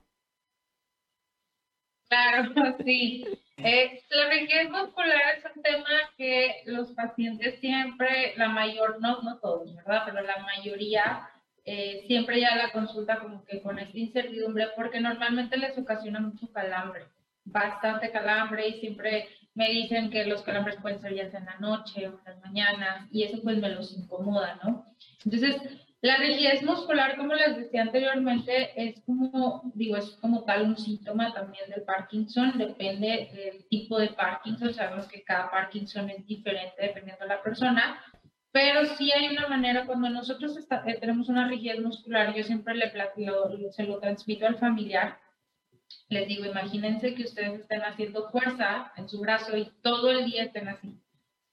[2.08, 2.52] Claro,
[2.84, 3.24] sí.
[3.58, 9.38] Eh, la rigidez muscular es un tema que los pacientes siempre, la mayor, no, no
[9.38, 10.02] todos, ¿verdad?
[10.06, 11.30] Pero la mayoría
[11.64, 16.50] eh, siempre ya la consulta como que con esta incertidumbre porque normalmente les ocasiona mucho
[16.52, 17.04] calambre,
[17.44, 22.08] bastante calambre y siempre me dicen que los calambres pueden ser ya en la noche
[22.08, 24.86] o en las mañanas y eso pues me los incomoda, ¿no?
[25.24, 25.56] Entonces,
[26.02, 31.34] la rigidez muscular, como les decía anteriormente, es como, digo, es como tal un síntoma
[31.34, 37.24] también del Parkinson, depende del tipo de Parkinson, sabemos que cada Parkinson es diferente dependiendo
[37.24, 38.02] de la persona,
[38.50, 42.90] pero sí hay una manera, cuando nosotros eh, tenemos una rigidez muscular, yo siempre le,
[43.70, 45.18] se lo transmito al familiar,
[46.10, 50.44] les digo, imagínense que ustedes estén haciendo fuerza en su brazo y todo el día
[50.44, 50.98] estén así.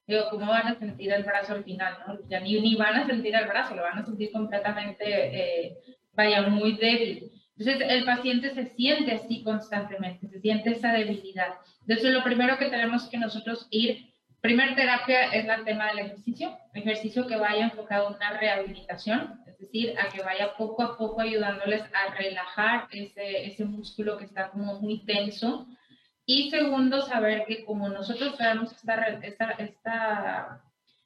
[0.08, 1.98] Digo, ¿cómo van a sentir el brazo al final?
[2.08, 2.18] ¿no?
[2.28, 5.78] Ya ni, ni van a sentir el brazo, lo van a sentir completamente, eh,
[6.14, 7.32] vaya, muy débil.
[7.58, 11.56] Entonces, el paciente se siente así constantemente, se siente esa debilidad.
[11.82, 16.58] Entonces, lo primero que tenemos que nosotros ir, primer terapia es el tema del ejercicio,
[16.74, 21.22] ejercicio que vaya enfocado en una rehabilitación, es decir, a que vaya poco a poco
[21.22, 25.68] ayudándoles a relajar ese, ese músculo que está como muy tenso.
[26.26, 30.62] Y segundo, saber que como nosotros tenemos esta, esta, esta,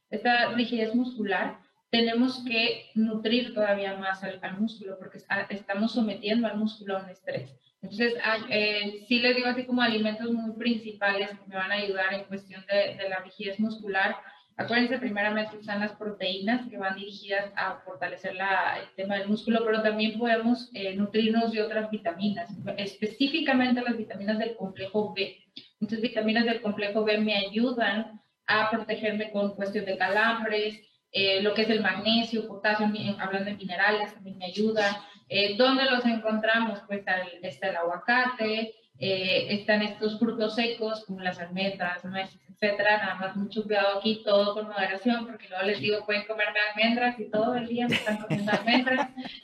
[0.09, 1.59] esta rigidez muscular,
[1.91, 5.19] tenemos que nutrir todavía más al, músculo porque
[5.49, 7.51] estamos sometiendo al músculo a un estrés.
[7.81, 11.75] Entonces, ah, eh, sí les digo así como alimentos muy principales que me van a
[11.75, 14.15] ayudar en cuestión de, de la rigidez muscular.
[14.57, 19.65] Acuérdense, primeramente están las proteínas que van dirigidas a fortalecer la, el tema del músculo,
[19.65, 25.37] pero también podemos eh, nutrirnos de otras vitaminas, específicamente las vitaminas del complejo B.
[25.79, 30.79] Entonces, vitaminas del complejo B me ayudan a protegerme con cuestión de calambres,
[31.11, 32.87] eh, lo que es el magnesio, potasio,
[33.19, 34.95] hablando de minerales, también me ayudan.
[35.27, 36.79] Eh, ¿Dónde los encontramos?
[36.87, 36.99] Pues
[37.41, 42.97] está el, aguacate, eh, están estos frutos secos como las almendras, nueces, etcétera.
[42.97, 47.19] Nada más mucho cuidado aquí, todo con moderación, porque luego les digo, pueden comerme almendras
[47.19, 49.09] y todo el día me están comiendo almendras.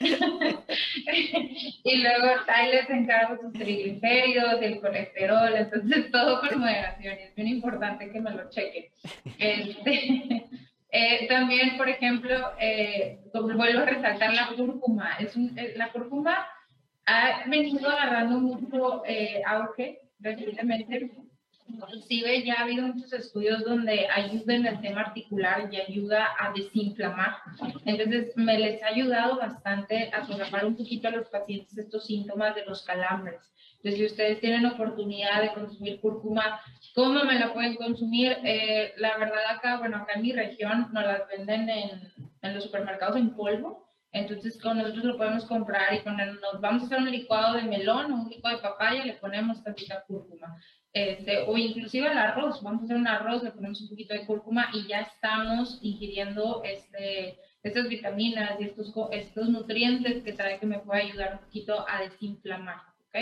[1.84, 7.14] y luego ahí les encargo sus triglicéridos, el colesterol, entonces todo con moderación.
[7.18, 8.86] Y es bien importante que me lo chequen.
[9.38, 10.46] Este,
[10.90, 15.16] eh, también, por ejemplo, eh, vuelvo a resaltar la cúrcuma.
[15.18, 16.46] Es eh, la cúrcuma
[17.06, 19.02] ha venido agarrando mucho
[19.46, 21.10] auge recientemente.
[21.68, 26.50] Inclusive ya ha habido muchos estudios donde ayuda en el tema articular y ayuda a
[26.52, 27.36] desinflamar.
[27.84, 32.54] Entonces, me les ha ayudado bastante a programar un poquito a los pacientes estos síntomas
[32.54, 33.40] de los calambres.
[33.76, 36.60] Entonces, si ustedes tienen oportunidad de consumir cúrcuma,
[36.98, 38.36] ¿cómo me la pueden consumir?
[38.42, 42.64] Eh, la verdad acá, bueno, acá en mi región nos las venden en, en los
[42.64, 43.88] supermercados en polvo.
[44.10, 47.62] Entonces, con nosotros lo podemos comprar y con nos vamos a hacer un licuado de
[47.62, 50.60] melón o un licuado de papaya, le ponemos tantita cúrcuma.
[50.92, 54.26] Este, o inclusive al arroz, vamos a hacer un arroz, le ponemos un poquito de
[54.26, 60.66] cúrcuma y ya estamos ingiriendo este, estas vitaminas y estos, estos nutrientes que trae que
[60.66, 63.18] me puede ayudar un poquito a desinflamar, ¿ok?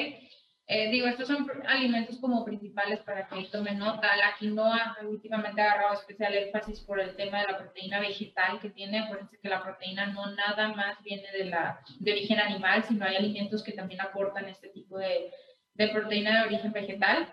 [0.68, 4.16] Eh, digo, estos son alimentos como principales para que tomen nota.
[4.16, 8.70] La quinoa últimamente ha agarrado especial énfasis por el tema de la proteína vegetal que
[8.70, 8.98] tiene.
[8.98, 13.14] Acuérdense que la proteína no nada más viene de, la, de origen animal, sino hay
[13.16, 15.30] alimentos que también aportan este tipo de,
[15.74, 17.32] de proteína de origen vegetal.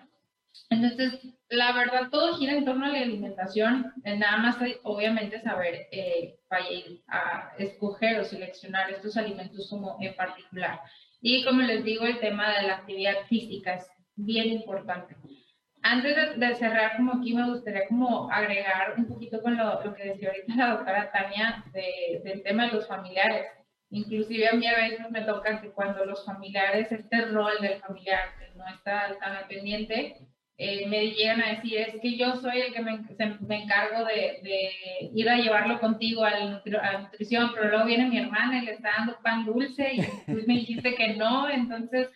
[0.70, 1.20] Entonces,
[1.50, 3.92] la verdad, todo gira en torno a la alimentación.
[4.04, 6.38] Eh, nada más, obviamente, saber eh,
[7.08, 10.82] a escoger o seleccionar estos alimentos como en particular.
[11.26, 15.16] Y como les digo, el tema de la actividad física es bien importante.
[15.82, 20.04] Antes de, cerrar, como aquí me gustaría como agregar un poquito con lo, lo que
[20.04, 23.48] decía ahorita la doctora Tania de, del tema de los familiares.
[23.90, 28.38] Inclusive a mí a veces me toca que cuando los familiares, este rol del familiar
[28.38, 30.18] que no está tan pendiente,
[30.58, 33.00] eh, me llegan a decir, es que yo soy el que me,
[33.48, 38.20] me encargo de, de, ir a llevarlo contigo a la nutrición, pero luego viene mi
[38.20, 40.02] hermana y le está dando pan dulce y
[40.32, 42.10] me dijiste que no, entonces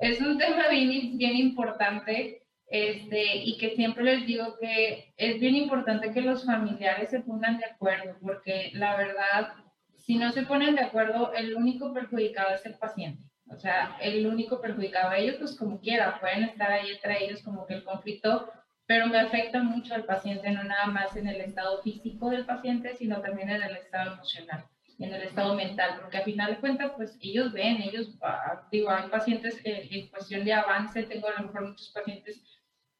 [0.00, 5.54] es un tema bien, bien importante este, y que siempre les digo que es bien
[5.54, 9.52] importante que los familiares se pongan de acuerdo, porque la verdad,
[9.94, 13.22] si no se ponen de acuerdo, el único perjudicado es el paciente.
[13.48, 17.66] O sea, el único perjudicado a ellos, pues como quiera, pueden estar ahí ellos como
[17.66, 18.50] que el conflicto,
[18.86, 22.94] pero me afecta mucho al paciente, no nada más en el estado físico del paciente,
[22.94, 24.64] sino también en el estado emocional,
[24.98, 28.90] en el estado mental, porque al final de cuentas, pues ellos ven, ellos, ah, digo,
[28.90, 32.40] hay pacientes en cuestión de avance, tengo a lo mejor muchos pacientes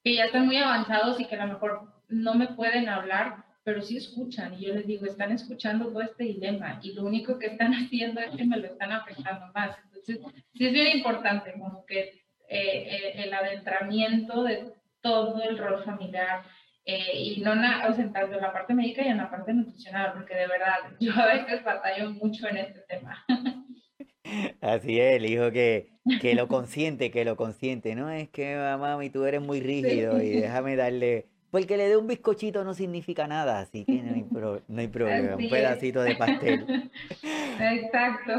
[0.03, 3.83] que ya están muy avanzados y que a lo mejor no me pueden hablar, pero
[3.83, 7.47] sí escuchan y yo les digo, están escuchando todo este dilema y lo único que
[7.47, 9.77] están haciendo es que me lo están afectando más
[10.07, 12.17] sí es bien importante como que eh,
[12.49, 16.45] eh, el adentramiento de todo el rol familiar
[16.85, 19.53] eh, y no na, o sea, tanto en la parte médica y en la parte
[19.53, 23.25] nutricional, porque de verdad yo a veces batallo mucho en este tema.
[24.61, 25.91] Así es, el hijo que,
[26.21, 28.11] que lo consiente, que lo consiente, ¿no?
[28.11, 31.27] Es que mamá, tú eres muy rígido y déjame darle...
[31.57, 34.27] Porque le dé un bizcochito no significa nada, así que no hay,
[34.69, 36.91] no hay problema, un pedacito de pastel.
[37.59, 38.33] Exacto.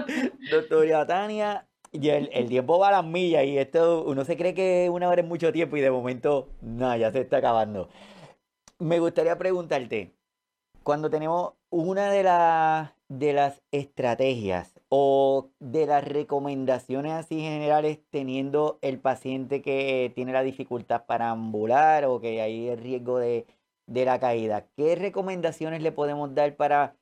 [0.50, 4.54] Doctora Tania, y el, el, tiempo va a las millas y esto uno se cree
[4.54, 7.90] que una hora es mucho tiempo y de momento, nada, ya se está acabando.
[8.78, 10.14] Me gustaría preguntarte,
[10.82, 18.78] cuando tenemos una de, las de las estrategias o de las recomendaciones así generales teniendo
[18.82, 23.46] el paciente que tiene la dificultad para ambular o que hay el riesgo de,
[23.86, 26.96] de la caída, ¿qué recomendaciones le podemos dar para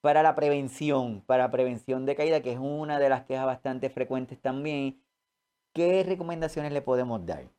[0.00, 4.40] para la prevención, para prevención de caída, que es una de las quejas bastante frecuentes
[4.40, 5.02] también,
[5.74, 7.50] ¿qué recomendaciones le podemos dar?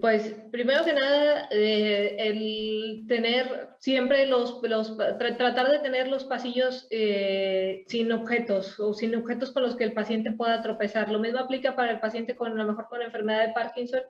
[0.00, 6.88] Pues primero que nada, eh, el tener siempre los, los tratar de tener los pasillos
[6.90, 11.12] eh, sin objetos o sin objetos con los que el paciente pueda tropezar.
[11.12, 14.00] Lo mismo aplica para el paciente con a lo mejor con enfermedad de Parkinson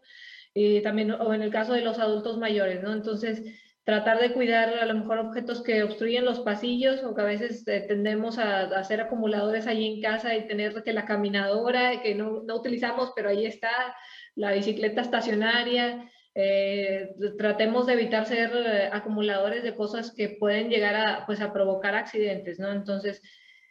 [0.55, 2.95] y también o en el caso de los adultos mayores, ¿no?
[2.95, 3.43] Entonces,
[3.87, 7.69] tratar de cuidar a lo mejor objetos que obstruyen los pasillos o que a veces
[7.69, 12.43] eh, tendemos a, hacer acumuladores ahí en casa y tener que la caminadora que no,
[12.43, 13.95] no utilizamos, pero ahí está,
[14.37, 16.09] la bicicleta estacionaria.
[16.35, 21.53] Eh, tratemos de evitar ser eh, acumuladores de cosas que pueden llegar a, pues, a
[21.53, 22.71] provocar accidentes, ¿no?
[22.71, 23.21] Entonces,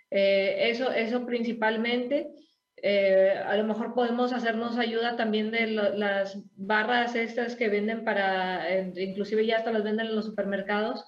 [0.09, 2.31] eso, eso principalmente.
[2.87, 8.67] Eh, a lo mejor podemos hacernos ayuda también de las barras estas que venden para,
[8.95, 11.05] inclusive ya hasta las venden en los supermercados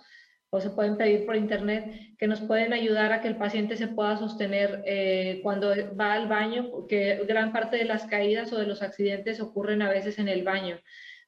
[0.50, 3.88] o se pueden pedir por internet, que nos pueden ayudar a que el paciente se
[3.88, 8.66] pueda sostener eh, cuando va al baño, porque gran parte de las caídas o de
[8.66, 10.80] los accidentes ocurren a veces en el baño.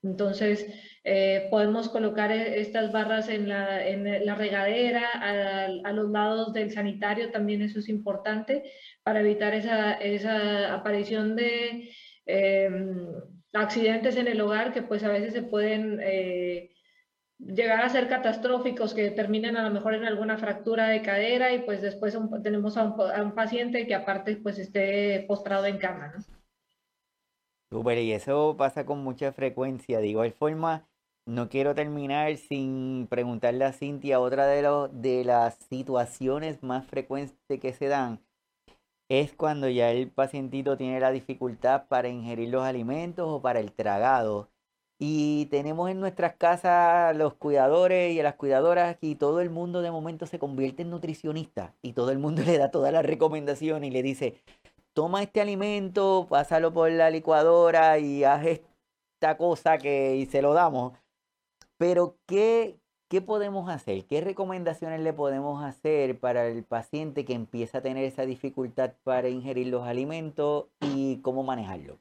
[0.01, 0.65] Entonces,
[1.03, 6.71] eh, podemos colocar estas barras en la, en la regadera, a, a, los lados del
[6.71, 8.63] sanitario, también eso es importante
[9.03, 11.89] para evitar esa, esa aparición de
[12.25, 13.07] em,
[13.53, 16.69] accidentes en el hogar que pues a veces se pueden eh,
[17.39, 21.59] llegar a ser catastróficos, que terminen a lo mejor en alguna fractura de cadera y
[21.59, 26.23] pues después tenemos a un, paciente que aparte pues esté postrado en cama, ¿no?
[27.71, 29.99] Super, y eso pasa con mucha frecuencia.
[29.99, 30.87] De igual forma,
[31.27, 37.37] no quiero terminar sin preguntarle a Cintia otra de, los, de las situaciones más frecuentes
[37.61, 38.19] que se dan
[39.09, 43.71] es cuando ya el pacientito tiene la dificultad para ingerir los alimentos o para el
[43.71, 44.49] tragado.
[44.99, 49.91] Y tenemos en nuestras casas los cuidadores y las cuidadoras y todo el mundo de
[49.91, 53.93] momento se convierte en nutricionista y todo el mundo le da todas las recomendaciones y
[53.93, 54.35] le dice,
[54.93, 60.53] toma este alimento, pásalo por la licuadora y haz esta cosa que y se lo
[60.53, 60.93] damos.
[61.77, 62.77] Pero ¿qué,
[63.09, 64.05] ¿Qué podemos hacer?
[64.05, 69.29] ¿Qué recomendaciones le podemos hacer para el paciente que empieza a tener esa dificultad para
[69.29, 71.97] ingerir los alimentos y cómo manejarlo?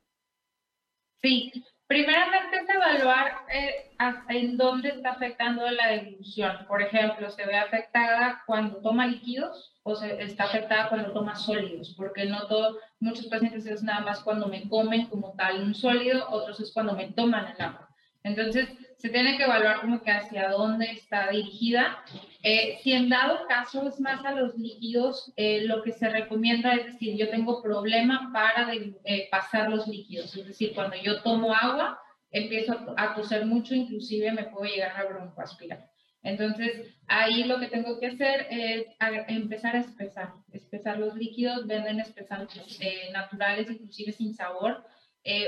[1.23, 1.51] Sí,
[1.89, 3.91] primeramente es evaluar eh,
[4.29, 6.67] en dónde está afectando la dilución.
[6.69, 11.95] Por ejemplo, se ve afectada cuando toma líquidos o se está afectada cuando toma sólidos,
[11.97, 16.29] porque no todos, muchos pacientes es nada más cuando me comen como tal un sólido,
[16.29, 17.89] otros es cuando me toman el agua.
[18.23, 18.69] Entonces,
[18.99, 22.05] se tiene que evaluar como que hacia dónde está dirigida.
[22.43, 26.75] Eh, si en dado caso es más a los líquidos, eh, lo que se recomienda
[26.75, 31.53] es decir, yo tengo problema para eh, pasar los líquidos, es decir, cuando yo tomo
[31.53, 35.91] agua, empiezo a, toser mucho, inclusive me puedo llegar a broncoaspirar.
[36.23, 38.87] Entonces, ahí lo que tengo que hacer es
[39.29, 42.79] empezar a espesar, espesar los líquidos, venden espesantes
[43.13, 44.85] naturales, inclusive sin sabor.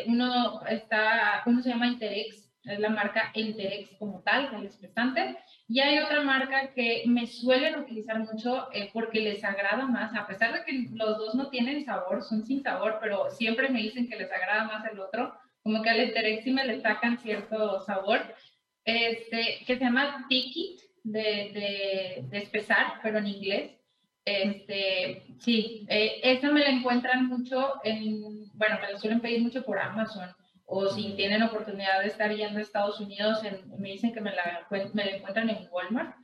[0.07, 5.37] uno, está, uno se llama Interex, es la marca Enterex como tal, el espesante.
[5.73, 10.27] Y hay otra marca que me suelen utilizar mucho eh, porque les agrada más, a
[10.27, 14.09] pesar de que los dos no tienen sabor, son sin sabor, pero siempre me dicen
[14.09, 17.81] que les agrada más el otro, como que al Enterex sí me le sacan cierto
[17.83, 18.21] sabor,
[18.85, 23.71] este, que se llama Tiki de, de, espesar, pero en inglés.
[24.25, 29.79] Este, sí, eh, me la encuentran mucho en, bueno, me la suelen pedir mucho por
[29.79, 30.35] Amazon
[30.73, 33.41] o si tienen oportunidad de estar yendo a Estados Unidos,
[33.77, 36.15] me dicen que me la, me la encuentran en Walmart.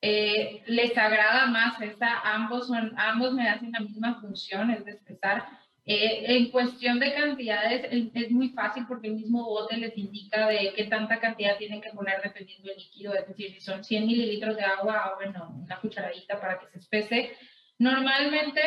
[0.00, 4.92] Eh, les agrada más esta, ambos, son, ambos me hacen la misma función, es de
[4.92, 5.44] espesar.
[5.84, 10.72] Eh, en cuestión de cantidades es, muy fácil porque el mismo bote les indica de
[10.74, 14.56] qué tanta cantidad tienen que poner dependiendo del líquido, es decir, si son 100 mililitros
[14.56, 17.32] de agua, ah, bueno, una cucharadita para que se espese.
[17.78, 18.60] Normalmente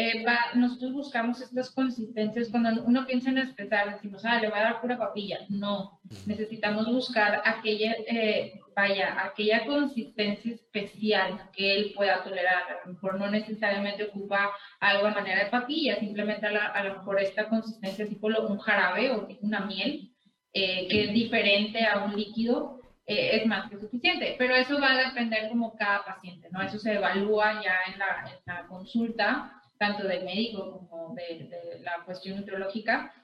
[0.00, 0.24] eh,
[0.54, 4.80] nosotros buscamos estas consistencias cuando uno piensa en espesar, decimos, ah, le voy a dar
[4.80, 5.40] pura papilla.
[5.48, 12.62] No, necesitamos buscar aquella, eh, vaya, aquella consistencia especial que él pueda tolerar.
[12.62, 17.20] A lo mejor no necesariamente ocupa algo a manera de papilla, simplemente a, lo mejor
[17.20, 20.12] esta consistencia tipo un jarabe o una miel,
[20.52, 24.36] eh, que es diferente a un líquido, es más que suficiente.
[24.38, 26.62] Pero eso va a depender como cada paciente, ¿no?
[26.62, 32.04] Eso se evalúa ya en la, en la consulta tanto del médico como de, la
[32.04, 33.14] cuestión nutriológica,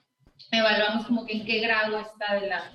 [0.50, 2.72] evaluamos como que en qué grado está de la,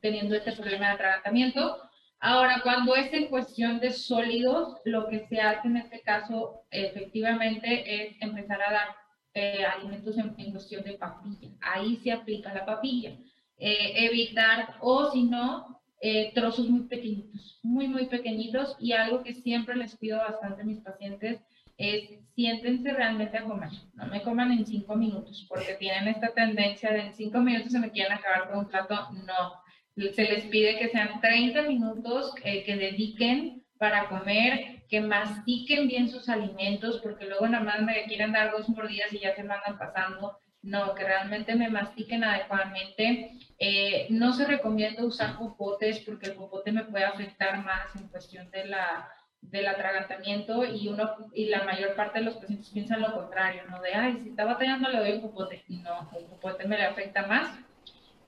[0.00, 1.78] teniendo este problema de tratamiento.
[2.20, 8.06] Ahora, cuando es en cuestión de sólidos, lo que se hace en este caso efectivamente
[8.06, 8.88] es empezar a dar
[9.34, 11.50] eh, alimentos en, cuestión de papilla.
[11.60, 13.10] Ahí se aplica la papilla.
[13.58, 18.76] Eh, evitar, o si no, eh, trozos muy pequeñitos, muy, muy pequeñitos.
[18.78, 21.40] Y algo que siempre les pido bastante a mis pacientes
[21.76, 26.90] es siéntense realmente a comer, no me coman en cinco minutos, porque tienen esta tendencia
[26.90, 29.62] de en cinco minutos se me quieren acabar con un plato, no,
[29.96, 36.08] se les pide que sean 30 minutos eh, que dediquen para comer, que mastiquen bien
[36.08, 39.54] sus alimentos, porque luego nada más me quieren dar dos mordidas y ya se me
[39.54, 43.32] andan pasando, no, que realmente me mastiquen adecuadamente.
[43.58, 48.50] Eh, no se recomienda usar popotes porque el popote me puede afectar más en cuestión
[48.50, 49.08] de la,
[49.42, 53.80] del atragantamiento y uno y la mayor parte de los pacientes piensan lo contrario, ¿no?
[53.82, 55.62] De, ay, si está batallando le doy un popote.
[55.68, 57.58] No, el popote me le afecta más.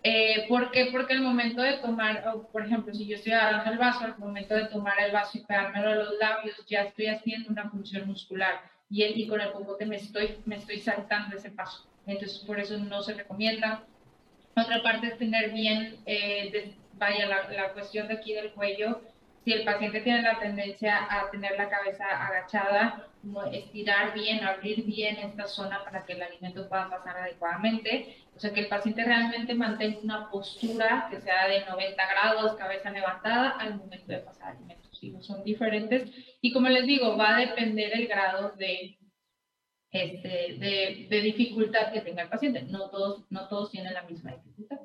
[0.02, 0.90] Eh, ¿Por qué?
[0.92, 4.54] Porque el momento de tomar, por ejemplo, si yo estoy agarrando el vaso, al momento
[4.54, 8.60] de tomar el vaso y pegármelo a los labios, ya estoy haciendo una función muscular
[8.90, 11.88] y, el, y con el popote me estoy, me estoy saltando ese paso.
[12.06, 13.82] Entonces, por eso no se recomienda.
[14.54, 19.00] Otra parte es tener bien, eh, vaya, la, la cuestión de aquí del cuello,
[19.44, 23.08] si el paciente tiene la tendencia a tener la cabeza agachada,
[23.52, 28.24] estirar bien, abrir bien esta zona para que el alimento pueda pasar adecuadamente.
[28.34, 32.90] O sea, que el paciente realmente mantenga una postura que sea de 90 grados, cabeza
[32.90, 34.84] levantada al momento de pasar alimentos.
[35.20, 36.10] Son diferentes.
[36.40, 38.98] Y como les digo, va a depender el grado de,
[39.90, 40.28] este,
[40.58, 42.62] de, de dificultad que tenga el paciente.
[42.62, 44.78] No todos, no todos tienen la misma dificultad.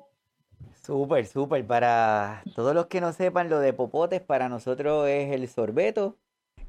[0.90, 1.64] Súper, súper.
[1.64, 6.16] Para todos los que no sepan, lo de popotes para nosotros es el sorbeto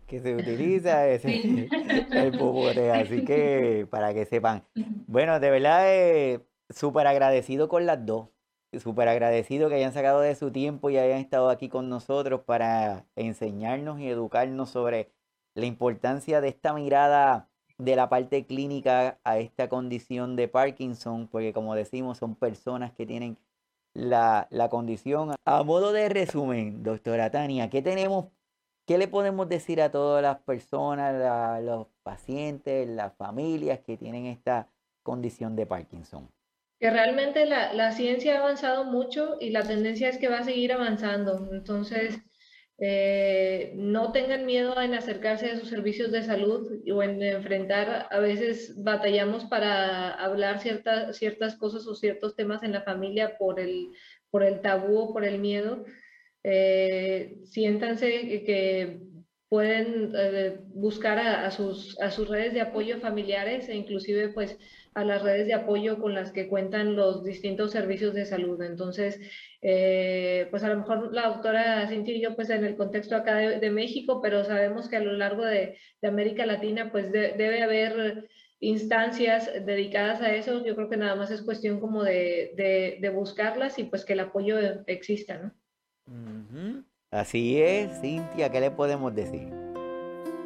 [0.06, 2.92] que se utiliza, es el popote.
[2.92, 4.64] Así que para que sepan.
[5.08, 8.30] Bueno, de verdad, eh, súper agradecido con las dos.
[8.80, 13.08] Súper agradecido que hayan sacado de su tiempo y hayan estado aquí con nosotros para
[13.16, 15.12] enseñarnos y educarnos sobre
[15.56, 17.50] la importancia de esta mirada
[17.80, 23.08] de la parte clínica a esta condición de Parkinson, porque como decimos, son personas que
[23.08, 23.40] tienen
[23.94, 25.36] la, condición.
[25.46, 28.28] A modo de resumen, doctora Tania, ¿qué tenemos,
[28.86, 34.26] qué le podemos decir a todas las personas, a los pacientes, las familias que tienen
[34.26, 34.70] esta
[35.04, 36.30] condición de Parkinson?
[36.80, 40.44] Que realmente la, la ciencia ha avanzado mucho y la tendencia es que va a
[40.44, 41.50] seguir avanzando.
[41.52, 42.22] Entonces,
[42.84, 48.20] eh, no tengan miedo en acercarse a sus servicios de salud o en enfrentar, a
[48.20, 53.92] veces batallamos para hablar ciertas ciertas cosas o ciertos temas en la familia por el,
[54.32, 55.86] por el tabú o por el miedo.
[56.44, 58.10] Eh, siéntanse
[58.44, 59.11] que
[59.52, 64.58] pueden eh, buscar a, sus, a sus redes de apoyo familiares e inclusive pues
[64.94, 68.62] a las redes de apoyo con las que cuentan los distintos servicios de salud.
[68.62, 69.20] Entonces,
[69.62, 73.36] eh, pues a lo mejor la doctora Cintia y yo, pues en el contexto acá
[73.36, 78.30] de, México, pero sabemos que a lo largo de, América Latina, pues debe haber
[78.62, 80.64] instancias dedicadas a eso.
[80.64, 82.54] Yo creo que nada más es cuestión como de,
[83.02, 85.40] de buscarlas y pues que el apoyo exista,
[86.08, 86.86] ¿no?
[87.14, 89.50] Así es, Cintia, ¿qué le podemos decir?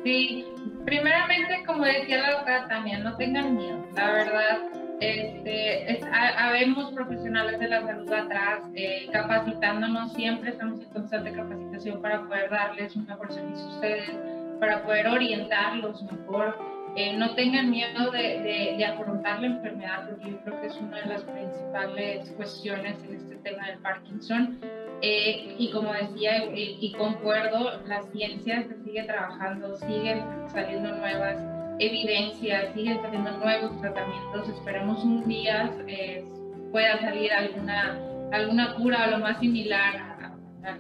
[0.04, 0.44] Sí,
[0.84, 3.86] primeramente, como decía la doctora también, no tengan miedo.
[3.94, 4.58] La verdad,
[5.00, 12.24] este, habemos profesionales de la salud atrás eh, capacitándonos, siempre estamos en constante capacitación para
[12.24, 14.12] poder darles un mejor servicio a ustedes,
[14.60, 16.58] para poder orientarlos mejor.
[16.96, 20.98] Eh, no tengan miedo de, de, afrontar la enfermedad, porque yo creo que es una
[21.02, 24.60] de las principales cuestiones en este tema del Parkinson.
[25.02, 31.38] Eh, y como decía, y concuerdo, la ciencia se sigue trabajando, siguen saliendo nuevas
[31.80, 34.50] evidencias, siguen saliendo nuevos tratamientos.
[34.50, 36.24] Esperemos un día eh,
[36.72, 38.00] pueda salir alguna,
[38.32, 39.96] alguna cura o lo más similar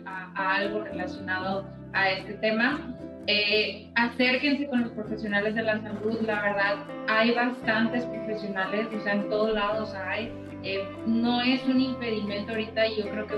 [0.05, 2.79] a, algo relacionado a este tema.
[3.27, 6.75] Eh, acérquense con los profesionales de la salud, la verdad,
[7.07, 10.31] hay bastantes profesionales, o sea, en todos lados hay.
[10.65, 13.35] Eh, no es un impedimento ahorita y yo creo que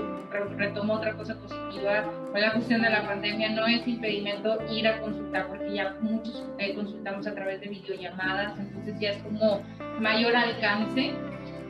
[0.56, 4.98] retomo otra cosa positiva con la cuestión de la pandemia, no es impedimento ir a
[5.02, 9.62] consultar porque ya muchos eh, consultamos a través de videollamadas, entonces ya es como
[10.00, 11.12] mayor alcance.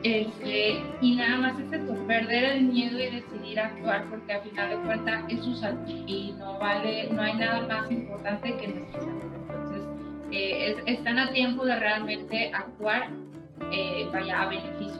[0.01, 4.69] Este, y nada más es esto, perder el miedo y decidir actuar porque al final
[4.69, 9.01] de cuentas es su salud y no vale, no hay nada más importante que nuestra
[9.01, 9.23] salud.
[9.49, 9.83] Entonces,
[10.31, 13.09] eh, están a tiempo de realmente actuar,
[14.13, 14.98] vaya a beneficio.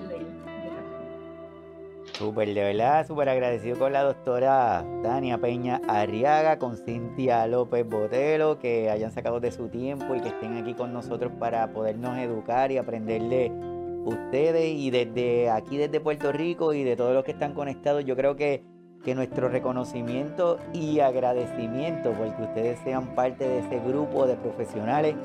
[2.19, 8.59] Súper, de verdad, súper agradecido con la doctora Tania Peña Arriaga, con Cintia López Botelo,
[8.59, 12.73] que hayan sacado de su tiempo y que estén aquí con nosotros para podernos educar
[12.73, 13.53] y aprenderle
[14.03, 14.65] ustedes.
[14.65, 18.35] Y desde aquí, desde Puerto Rico y de todos los que están conectados, yo creo
[18.35, 18.65] que,
[19.05, 25.15] que nuestro reconocimiento y agradecimiento porque ustedes sean parte de ese grupo de profesionales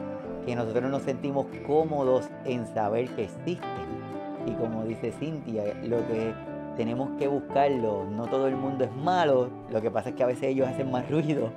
[0.47, 4.05] que nosotros nos sentimos cómodos en saber que existen.
[4.47, 8.05] Y como dice Cintia, lo que tenemos que buscarlo.
[8.11, 10.91] No todo el mundo es malo, lo que pasa es que a veces ellos hacen
[10.91, 11.51] más ruido,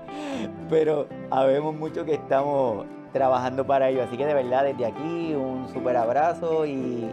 [0.70, 4.04] pero habemos mucho que estamos trabajando para ello.
[4.04, 7.10] Así que de verdad desde aquí un súper abrazo y,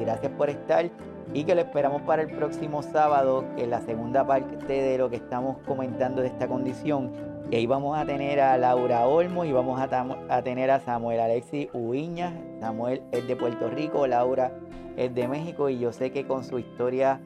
[0.00, 0.88] gracias por estar
[1.34, 5.10] y que lo esperamos para el próximo sábado, que es la segunda parte de lo
[5.10, 7.12] que estamos comentando de esta condición.
[7.50, 11.68] Y ahí vamos a tener a Laura Olmo y vamos a, tener a Samuel Alexis
[11.72, 12.32] Uiña.
[12.60, 14.52] Samuel es de Puerto Rico, Laura
[14.96, 17.20] es de México y yo sé que con su historia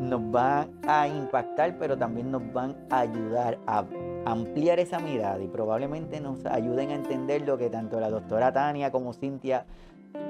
[0.00, 3.84] nos van a impactar, pero también nos van a ayudar a
[4.24, 8.90] ampliar esa mirada y probablemente nos ayuden a entender lo que tanto la doctora Tania
[8.90, 9.64] como Cintia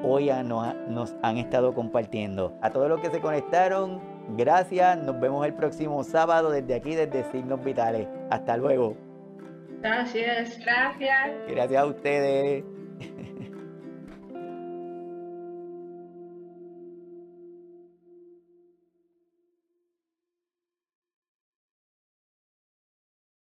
[0.02, 2.56] hoy nos, nos han estado compartiendo.
[2.62, 4.01] A todos los que se conectaron,
[4.36, 4.98] gracias.
[4.98, 8.09] Nos vemos el próximo sábado desde aquí, desde Signos Vitales.
[8.30, 8.97] Hasta luego.
[9.80, 10.59] Gracias.
[10.59, 11.30] Gracias.
[11.48, 12.76] Gracias a ustedes.